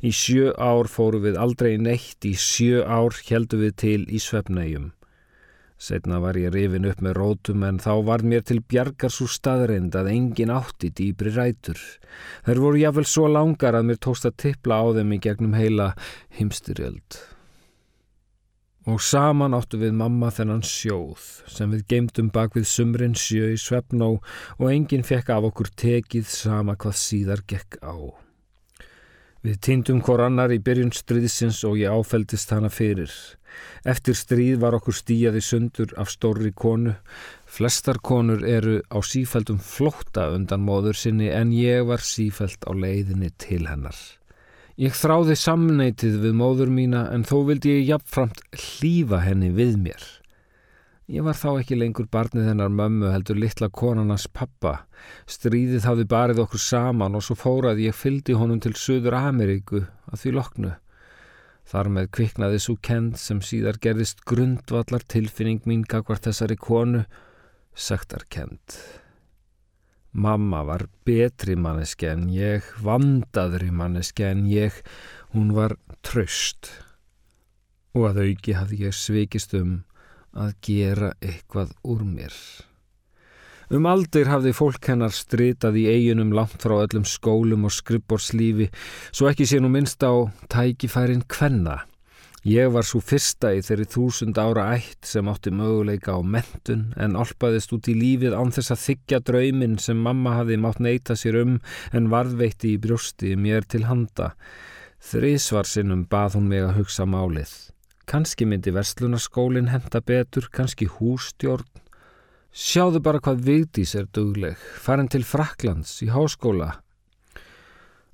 Í 0.00 0.08
sjö 0.08 0.54
ár 0.56 0.88
fóru 0.88 1.20
við 1.20 1.36
aldrei 1.36 1.76
neitt, 1.76 2.24
í 2.24 2.32
sjö 2.32 2.80
ár 2.88 3.12
heldu 3.26 3.60
við 3.60 3.74
til 3.82 3.98
í 4.08 4.22
svefnægjum. 4.24 4.86
Setna 5.76 6.22
var 6.24 6.40
ég 6.40 6.54
rifin 6.54 6.88
upp 6.88 7.04
með 7.04 7.18
rótum 7.20 7.68
en 7.68 7.82
þá 7.84 7.92
var 8.08 8.24
mér 8.24 8.48
til 8.48 8.62
bjargar 8.64 9.12
svo 9.12 9.28
staðreind 9.28 9.92
að 9.92 10.08
engin 10.14 10.54
átti 10.56 10.94
dýbri 10.96 11.34
rætur. 11.36 11.82
Þær 12.48 12.64
voru 12.64 12.80
jáfnvel 12.86 13.04
svo 13.12 13.28
langar 13.28 13.76
að 13.76 13.90
mér 13.90 14.00
tóst 14.00 14.24
að 14.24 14.38
tippla 14.46 14.80
á 14.80 14.96
þeim 14.96 15.12
í 15.12 15.20
gegnum 15.28 15.60
heila 15.60 15.92
himstyrjöld. 16.40 17.20
Og 18.90 18.98
saman 18.98 19.54
áttu 19.54 19.78
við 19.78 19.92
mamma 19.94 20.32
þennan 20.34 20.64
sjóð 20.66 21.22
sem 21.46 21.70
við 21.70 21.84
geimtum 21.92 22.32
bak 22.34 22.56
við 22.58 22.66
sumrin 22.66 23.14
sjö 23.14 23.52
í 23.54 23.60
svefnó 23.60 24.16
og 24.58 24.64
enginn 24.72 25.06
fekk 25.06 25.30
af 25.36 25.46
okkur 25.52 25.70
tekið 25.78 26.26
sama 26.26 26.74
hvað 26.74 26.98
síðar 26.98 27.44
gekk 27.46 27.78
á. 27.78 27.94
Við 29.42 29.58
týndum 29.66 30.00
hvor 30.06 30.22
annar 30.22 30.52
í 30.54 30.58
byrjun 30.62 30.92
stríðsins 30.94 31.64
og 31.66 31.78
ég 31.78 31.94
áfældist 31.94 32.50
hana 32.54 32.70
fyrir. 32.70 33.10
Eftir 33.86 34.14
stríð 34.18 34.60
var 34.62 34.76
okkur 34.78 34.94
stíjaði 34.94 35.42
sundur 35.42 35.94
af 35.98 36.10
stórri 36.10 36.52
konu, 36.54 36.94
Flestar 37.52 37.98
konur 38.00 38.46
eru 38.48 38.78
á 38.88 38.98
sífældum 39.04 39.58
flótta 39.60 40.30
undan 40.32 40.62
móður 40.64 40.96
sinni 40.96 41.28
en 41.28 41.50
ég 41.52 41.84
var 41.90 42.00
sífæld 42.00 42.64
á 42.64 42.72
leiðinni 42.72 43.28
til 43.36 43.66
hennar. 43.68 43.98
Ég 44.82 44.96
þráði 44.98 45.36
samneitið 45.38 46.14
við 46.24 46.32
móður 46.34 46.70
mína 46.74 47.04
en 47.14 47.22
þó 47.22 47.44
vildi 47.46 47.70
ég 47.70 47.84
jafnframt 47.92 48.40
hlýfa 48.50 49.20
henni 49.22 49.52
við 49.54 49.76
mér. 49.78 50.06
Ég 51.12 51.22
var 51.22 51.36
þá 51.38 51.60
ekki 51.60 51.76
lengur 51.78 52.08
barnið 52.10 52.48
hennar 52.48 52.72
mömmu 52.72 53.12
heldur 53.12 53.38
litla 53.38 53.68
konarnas 53.70 54.24
pappa. 54.26 54.88
Stríðið 55.30 55.86
hafði 55.86 56.06
barið 56.10 56.40
okkur 56.46 56.62
saman 56.64 57.14
og 57.14 57.22
svo 57.22 57.36
fóraði 57.38 57.86
ég 57.86 57.94
fyldi 57.94 58.34
honum 58.34 58.58
til 58.64 58.74
Suður 58.74 59.20
Ameríku 59.20 59.84
að 60.10 60.24
því 60.24 60.34
loknu. 60.40 60.72
Þar 61.70 61.92
með 61.94 62.10
kviknaði 62.18 62.58
svo 62.64 62.74
kend 62.82 63.20
sem 63.22 63.38
síðar 63.38 63.78
gerðist 63.78 64.24
grundvallar 64.26 65.06
tilfinning 65.06 65.62
mín 65.62 65.86
gagvar 65.86 66.18
þessari 66.26 66.58
konu, 66.58 67.04
sagtar 67.70 68.26
kend. 68.26 68.82
Mamma 70.12 70.60
var 70.68 70.86
betri 71.06 71.54
manneski 71.56 72.10
en 72.10 72.26
ég, 72.28 72.66
vandaðri 72.84 73.70
manneski 73.72 74.26
en 74.28 74.44
ég, 74.50 74.74
hún 75.32 75.54
var 75.56 75.78
tröst. 76.04 76.68
Og 77.96 78.10
að 78.10 78.26
auki 78.26 78.56
hafði 78.56 78.82
ég 78.86 78.96
svikist 78.96 79.56
um 79.56 79.78
að 80.36 80.52
gera 80.68 81.14
eitthvað 81.24 81.72
úr 81.88 82.04
mér. 82.04 82.36
Um 83.72 83.88
aldir 83.88 84.28
hafði 84.28 84.52
fólk 84.52 84.84
hennar 84.90 85.14
stritað 85.16 85.78
í 85.80 85.86
eiginum 85.88 86.34
langt 86.36 86.60
frá 86.60 86.74
öllum 86.82 87.06
skólum 87.08 87.64
og 87.64 87.72
skrippborslífi 87.72 88.68
svo 89.08 89.30
ekki 89.30 89.46
sé 89.48 89.62
nú 89.64 89.70
minnst 89.72 90.04
á 90.04 90.12
tækifærin 90.52 91.24
kvenna. 91.24 91.78
Ég 92.42 92.72
var 92.74 92.82
svo 92.82 92.98
fyrsta 92.98 93.52
í 93.54 93.60
þeirri 93.62 93.84
þúsund 93.86 94.38
ára 94.42 94.64
ætt 94.74 95.06
sem 95.06 95.28
átti 95.30 95.52
möguleika 95.54 96.16
á 96.18 96.20
mentun 96.26 96.88
en 96.98 97.14
olpaðist 97.14 97.70
út 97.76 97.86
í 97.86 97.94
lífið 97.94 98.34
án 98.34 98.50
þess 98.50 98.74
að 98.74 98.82
þykja 98.86 99.20
draumin 99.28 99.76
sem 99.78 100.00
mamma 100.02 100.32
hafi 100.40 100.56
mátt 100.58 100.82
neyta 100.82 101.14
sér 101.14 101.38
um 101.44 101.52
en 101.94 102.10
varðveitti 102.10 102.72
í 102.74 102.80
brjósti 102.82 103.36
mér 103.38 103.62
til 103.62 103.84
handa. 103.86 104.32
Þrísvarsinnum 104.98 106.08
bað 106.10 106.40
hún 106.40 106.50
mig 106.50 106.66
að 106.66 106.80
hugsa 106.80 107.06
málið. 107.06 107.54
Kanski 108.10 108.50
myndi 108.50 108.74
verslunarskólinn 108.74 109.70
henda 109.70 110.02
betur, 110.02 110.50
kannski 110.50 110.90
hústjórn 110.90 111.70
Sjáðu 112.52 113.00
bara 113.00 113.16
hvað 113.16 113.46
Vigdís 113.46 113.94
er 113.96 114.04
dugleg, 114.12 114.58
farin 114.60 115.06
til 115.08 115.22
Fraklands 115.24 115.94
í 116.04 116.10
háskóla. 116.12 116.81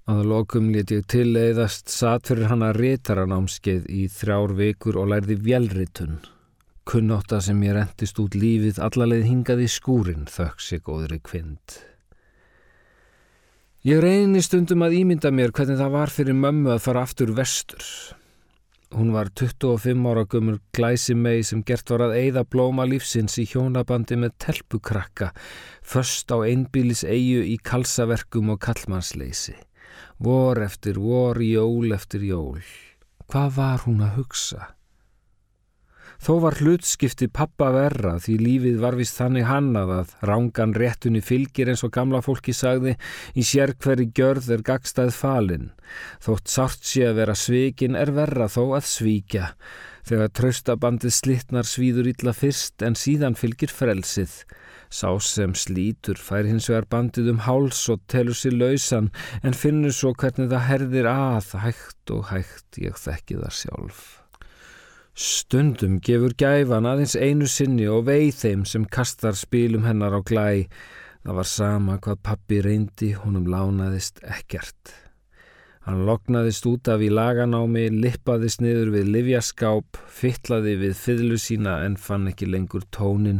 Að 0.08 0.22
lokum 0.24 0.70
let 0.72 0.88
ég 0.88 1.02
tilleiðast 1.04 1.90
satt 1.92 2.30
fyrir 2.30 2.48
hana 2.48 2.70
rétaranámskeið 2.72 3.90
í 3.92 4.06
þrjár 4.08 4.54
vikur 4.56 4.96
og 5.02 5.10
lærði 5.12 5.36
vjelritun. 5.44 6.14
Kunnotta 6.88 7.42
sem 7.44 7.60
ég 7.66 7.76
rentist 7.76 8.16
út 8.22 8.32
lífið 8.32 8.80
allarleið 8.86 9.26
hingaði 9.28 9.66
skúrin 9.68 10.24
þökk 10.32 10.64
sig 10.64 10.80
góðri 10.86 11.20
kvind. 11.20 11.76
Ég 13.84 14.00
reyni 14.00 14.40
stundum 14.40 14.86
að 14.88 14.96
ímynda 15.02 15.28
mér 15.28 15.52
hvernig 15.52 15.76
það 15.76 15.92
var 15.98 16.14
fyrir 16.16 16.40
mömmu 16.40 16.72
að 16.78 16.82
fara 16.86 17.04
aftur 17.04 17.36
vestur. 17.36 17.84
Hún 18.96 19.12
var 19.12 19.28
25 19.36 20.08
ára 20.08 20.24
gummur 20.24 20.62
glæsi 20.72 21.12
mei 21.12 21.44
sem 21.44 21.60
gert 21.60 21.92
var 21.92 22.08
að 22.08 22.16
eigða 22.22 22.48
blóma 22.48 22.88
lífsins 22.88 23.36
í 23.36 23.44
hjónabandi 23.44 24.16
með 24.16 24.38
telpukrakka, 24.40 25.34
först 25.84 26.32
á 26.32 26.40
einbílis 26.40 27.04
eigu 27.04 27.44
í 27.44 27.60
kalsaverkum 27.60 28.56
og 28.56 28.64
kallmannsleysi. 28.64 29.58
Vor 30.18 30.62
eftir 30.62 30.98
vor, 31.02 31.42
jól 31.42 31.94
eftir 31.94 32.24
jól. 32.26 32.64
Hvað 33.28 33.54
var 33.56 33.86
hún 33.86 34.02
að 34.02 34.18
hugsa? 34.22 34.72
Þó 36.18 36.32
var 36.42 36.56
hlutskipti 36.58 37.28
pappa 37.30 37.68
verra 37.70 38.16
því 38.18 38.32
lífið 38.42 38.78
var 38.82 38.96
vist 38.98 39.18
þannig 39.20 39.44
hannað 39.46 39.92
að 39.94 40.14
rángan 40.26 40.72
réttunni 40.74 41.20
fylgir 41.22 41.70
eins 41.70 41.84
og 41.86 41.92
gamla 41.94 42.18
fólki 42.26 42.54
sagði 42.56 42.96
í 43.38 43.44
sérkveri 43.46 44.08
gjörð 44.18 44.48
er 44.56 44.64
gagstæð 44.66 45.12
falinn. 45.14 45.68
Þótt 46.24 46.50
sárt 46.50 46.82
sé 46.90 47.06
að 47.06 47.20
vera 47.20 47.36
svikin 47.38 47.98
er 48.00 48.10
verra 48.16 48.48
þó 48.50 48.64
að 48.80 48.90
svíkja. 48.90 49.52
Þegar 50.08 50.34
traustabandið 50.40 51.14
slittnar 51.14 51.68
svíður 51.70 52.10
illa 52.10 52.34
fyrst 52.34 52.82
en 52.82 52.98
síðan 52.98 53.38
fylgir 53.38 53.70
frelsið. 53.70 54.40
Sá 54.88 55.10
sem 55.20 55.52
slítur 55.52 56.16
fær 56.16 56.46
hins 56.48 56.68
vegar 56.70 56.86
bandið 56.88 57.32
um 57.34 57.42
háls 57.44 57.80
og 57.92 58.00
telur 58.08 58.36
sér 58.38 58.56
lausan 58.56 59.10
en 59.44 59.56
finnur 59.56 59.92
svo 59.92 60.14
hvernig 60.16 60.48
það 60.52 60.64
herðir 60.68 61.08
að 61.10 61.50
hægt 61.64 62.14
og 62.14 62.30
hægt 62.30 62.80
ég 62.80 62.96
þekki 62.96 63.40
það 63.42 63.58
sjálf. 63.58 64.06
Stundum 65.18 65.98
gefur 65.98 66.32
gæfan 66.38 66.86
aðeins 66.86 67.16
einu 67.18 67.48
sinni 67.50 67.88
og 67.90 68.06
veið 68.06 68.36
þeim 68.38 68.64
sem 68.70 68.86
kastar 68.86 69.36
spilum 69.36 69.84
hennar 69.88 70.14
á 70.14 70.22
glæ. 70.22 70.68
Það 71.26 71.40
var 71.40 71.48
sama 71.50 71.98
hvað 71.98 72.22
pappi 72.22 72.62
reyndi, 72.62 73.12
honum 73.18 73.50
lánaðist 73.50 74.22
ekkert. 74.22 74.94
Hann 75.88 76.02
loknaðist 76.04 76.66
út 76.68 76.88
af 76.92 77.00
í 77.00 77.06
laganámi, 77.08 77.86
lippaðist 77.88 78.60
niður 78.60 78.90
við 78.92 79.06
livjaskáp, 79.14 79.96
fytlaði 80.12 80.74
við 80.82 80.92
fyrlu 81.00 81.38
sína 81.40 81.78
en 81.86 81.96
fann 81.96 82.28
ekki 82.28 82.44
lengur 82.44 82.84
tónin. 82.92 83.38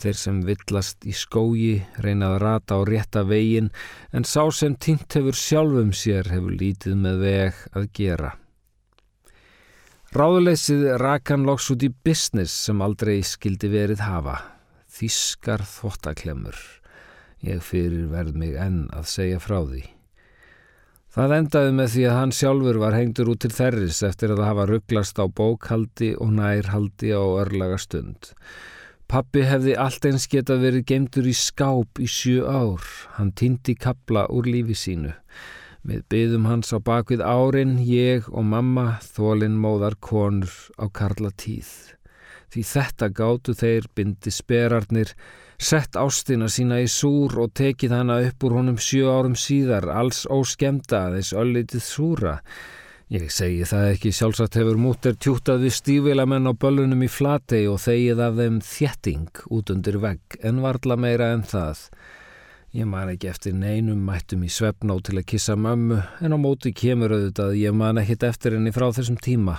Þeir 0.00 0.16
sem 0.16 0.38
villast 0.48 1.04
í 1.04 1.12
skógi, 1.12 1.82
reynað 2.00 2.38
rata 2.40 2.80
á 2.80 2.88
rétta 2.88 3.26
vegin, 3.28 3.68
en 4.08 4.24
sá 4.24 4.46
sem 4.56 4.72
týnt 4.72 5.12
hefur 5.12 5.36
sjálfum 5.36 5.92
sér 5.92 6.32
hefur 6.32 6.56
lítið 6.64 6.96
með 7.04 7.22
veg 7.26 7.62
að 7.76 7.92
gera. 8.00 8.34
Ráðuleysið 10.16 10.88
rakan 10.96 11.44
loks 11.44 11.68
út 11.76 11.84
í 11.84 11.92
business 11.92 12.56
sem 12.70 12.80
aldrei 12.80 13.18
skildi 13.20 13.68
verið 13.68 14.00
hafa. 14.08 14.40
Þískar 14.88 15.68
þvottaklemur. 15.68 16.56
Ég 17.44 17.60
fyrir 17.60 18.08
verð 18.08 18.40
mig 18.40 18.56
enn 18.56 18.86
að 18.96 19.12
segja 19.12 19.44
frá 19.44 19.60
því. 19.60 19.90
Það 21.12 21.32
endaði 21.36 21.72
með 21.76 21.88
því 21.92 22.04
að 22.08 22.14
hann 22.16 22.30
sjálfur 22.32 22.76
var 22.80 22.94
hengtur 22.96 23.28
út 23.28 23.42
til 23.44 23.52
þerris 23.52 23.98
eftir 24.06 24.30
að 24.32 24.46
hafa 24.46 24.64
rugglast 24.70 25.18
á 25.20 25.28
bókhaldi 25.28 26.14
og 26.16 26.30
nærhaldi 26.38 27.10
á 27.12 27.20
örlaga 27.42 27.76
stund. 27.76 28.30
Pappi 29.12 29.42
hefði 29.44 29.74
allt 29.76 30.06
eins 30.08 30.24
geta 30.32 30.56
verið 30.56 30.86
geimtur 30.88 31.28
í 31.28 31.34
skáp 31.36 32.00
í 32.00 32.08
sjö 32.08 32.46
ár. 32.48 32.80
Hann 33.18 33.34
týndi 33.36 33.74
kapla 33.76 34.24
úr 34.32 34.48
lífi 34.48 34.72
sínu. 34.72 35.12
Við 35.84 36.00
byðum 36.08 36.48
hans 36.48 36.72
á 36.72 36.80
bakvið 36.80 37.20
árin, 37.20 37.76
ég 37.84 38.30
og 38.32 38.48
mamma, 38.48 38.96
þólinn 39.04 39.60
móðar 39.60 39.98
konur 40.00 40.54
á 40.80 40.88
karla 40.88 41.28
tíð. 41.36 41.68
Því 42.48 42.64
þetta 42.72 43.10
gáttu 43.12 43.52
þeir 43.52 43.90
bindi 43.92 44.32
sperarnir, 44.32 45.12
sett 45.62 45.96
ástina 45.96 46.48
sína 46.50 46.80
í 46.82 46.88
súr 46.90 47.38
og 47.42 47.52
tekið 47.58 47.94
hana 47.96 48.20
upp 48.26 48.44
úr 48.46 48.58
honum 48.58 48.78
sjö 48.80 49.10
árum 49.10 49.34
síðar, 49.38 49.88
alls 49.90 50.24
óskemda 50.26 51.06
þess 51.14 51.36
öllitið 51.38 51.84
súra. 51.86 52.36
Ég 53.12 53.28
segi 53.28 53.66
það 53.68 53.90
ekki, 53.90 54.10
sjálfsagt 54.16 54.56
hefur 54.56 54.78
múter 54.80 55.16
tjútað 55.20 55.66
við 55.66 55.74
stífilamenn 55.76 56.48
á 56.48 56.52
böllunum 56.56 57.04
í 57.04 57.10
flatei 57.12 57.66
og 57.68 57.82
þegið 57.84 58.22
af 58.24 58.38
þeim 58.38 58.58
þjetting 58.64 59.42
út 59.52 59.72
undir 59.74 59.98
vegg, 60.00 60.38
en 60.40 60.62
varla 60.64 60.96
meira 60.96 61.32
en 61.34 61.42
það. 61.44 61.82
Ég 62.72 62.88
man 62.88 63.10
ekki 63.12 63.28
eftir 63.28 63.52
neinum 63.52 64.00
mættum 64.06 64.46
í 64.46 64.48
svefnó 64.48 64.96
til 65.04 65.18
að 65.20 65.28
kissa 65.34 65.58
mömmu 65.60 65.98
en 66.24 66.32
á 66.32 66.38
móti 66.40 66.72
kemur 66.72 67.12
auðvitað 67.12 67.50
að 67.52 67.60
ég 67.60 67.76
man 67.76 68.00
ekkit 68.00 68.24
eftir 68.30 68.56
henni 68.56 68.72
frá 68.72 68.86
þessum 68.96 69.18
tíma. 69.20 69.58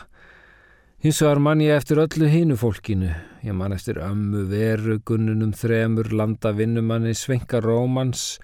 Hins 1.03 1.17
vegar 1.19 1.41
man 1.43 1.59
ég 1.59 1.75
eftir 1.75 1.99
öllu 1.99 2.29
hínu 2.31 2.55
fólkinu. 2.55 3.09
Ég 3.43 3.51
man 3.59 3.73
eftir 3.75 3.97
ömmu 3.99 4.45
veru, 4.47 5.01
gunnunum 5.03 5.49
þremur, 5.51 6.07
landa 6.15 6.53
vinnumanni, 6.55 7.11
svenka 7.11 7.59
rómans, 7.59 8.37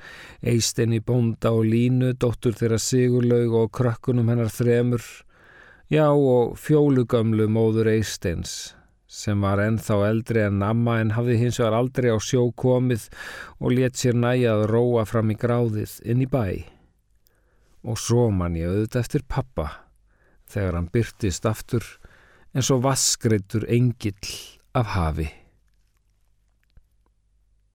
eistein 0.44 0.92
í 0.92 1.00
bónda 1.00 1.54
og 1.56 1.64
línu, 1.72 2.10
dóttur 2.20 2.58
þeirra 2.60 2.76
sigurlaug 2.84 3.56
og 3.62 3.72
krökkunum 3.80 4.28
hennar 4.28 4.52
þremur. 4.52 5.06
Já 5.88 6.10
og 6.12 6.58
fjólugömlu 6.60 7.48
móður 7.48 7.94
eisteins 7.94 8.74
sem 9.08 9.40
var 9.40 9.64
ennþá 9.64 10.02
eldri 10.10 10.44
en 10.50 10.60
amma 10.60 10.98
en 11.00 11.16
hafði 11.16 11.40
hins 11.40 11.62
vegar 11.64 11.80
aldrei 11.80 12.12
á 12.12 12.20
sjó 12.20 12.44
komið 12.52 13.08
og 13.64 13.72
let 13.78 13.96
sér 14.04 14.20
næja 14.20 14.58
að 14.58 14.66
róa 14.74 15.08
fram 15.08 15.32
í 15.32 15.40
gráðið 15.40 15.96
inn 16.04 16.28
í 16.28 16.28
bæ. 16.28 16.68
Og 17.88 17.96
svo 17.96 18.28
man 18.36 18.60
ég 18.60 18.68
auðvitað 18.68 19.06
eftir 19.06 19.28
pappa 19.32 19.72
þegar 20.52 20.82
hann 20.82 20.92
byrtist 20.92 21.48
aftur 21.48 21.88
en 22.54 22.66
svo 22.66 22.80
vaskreitur 22.84 23.66
engill 23.70 24.34
af 24.74 24.86
hafi. 24.96 25.28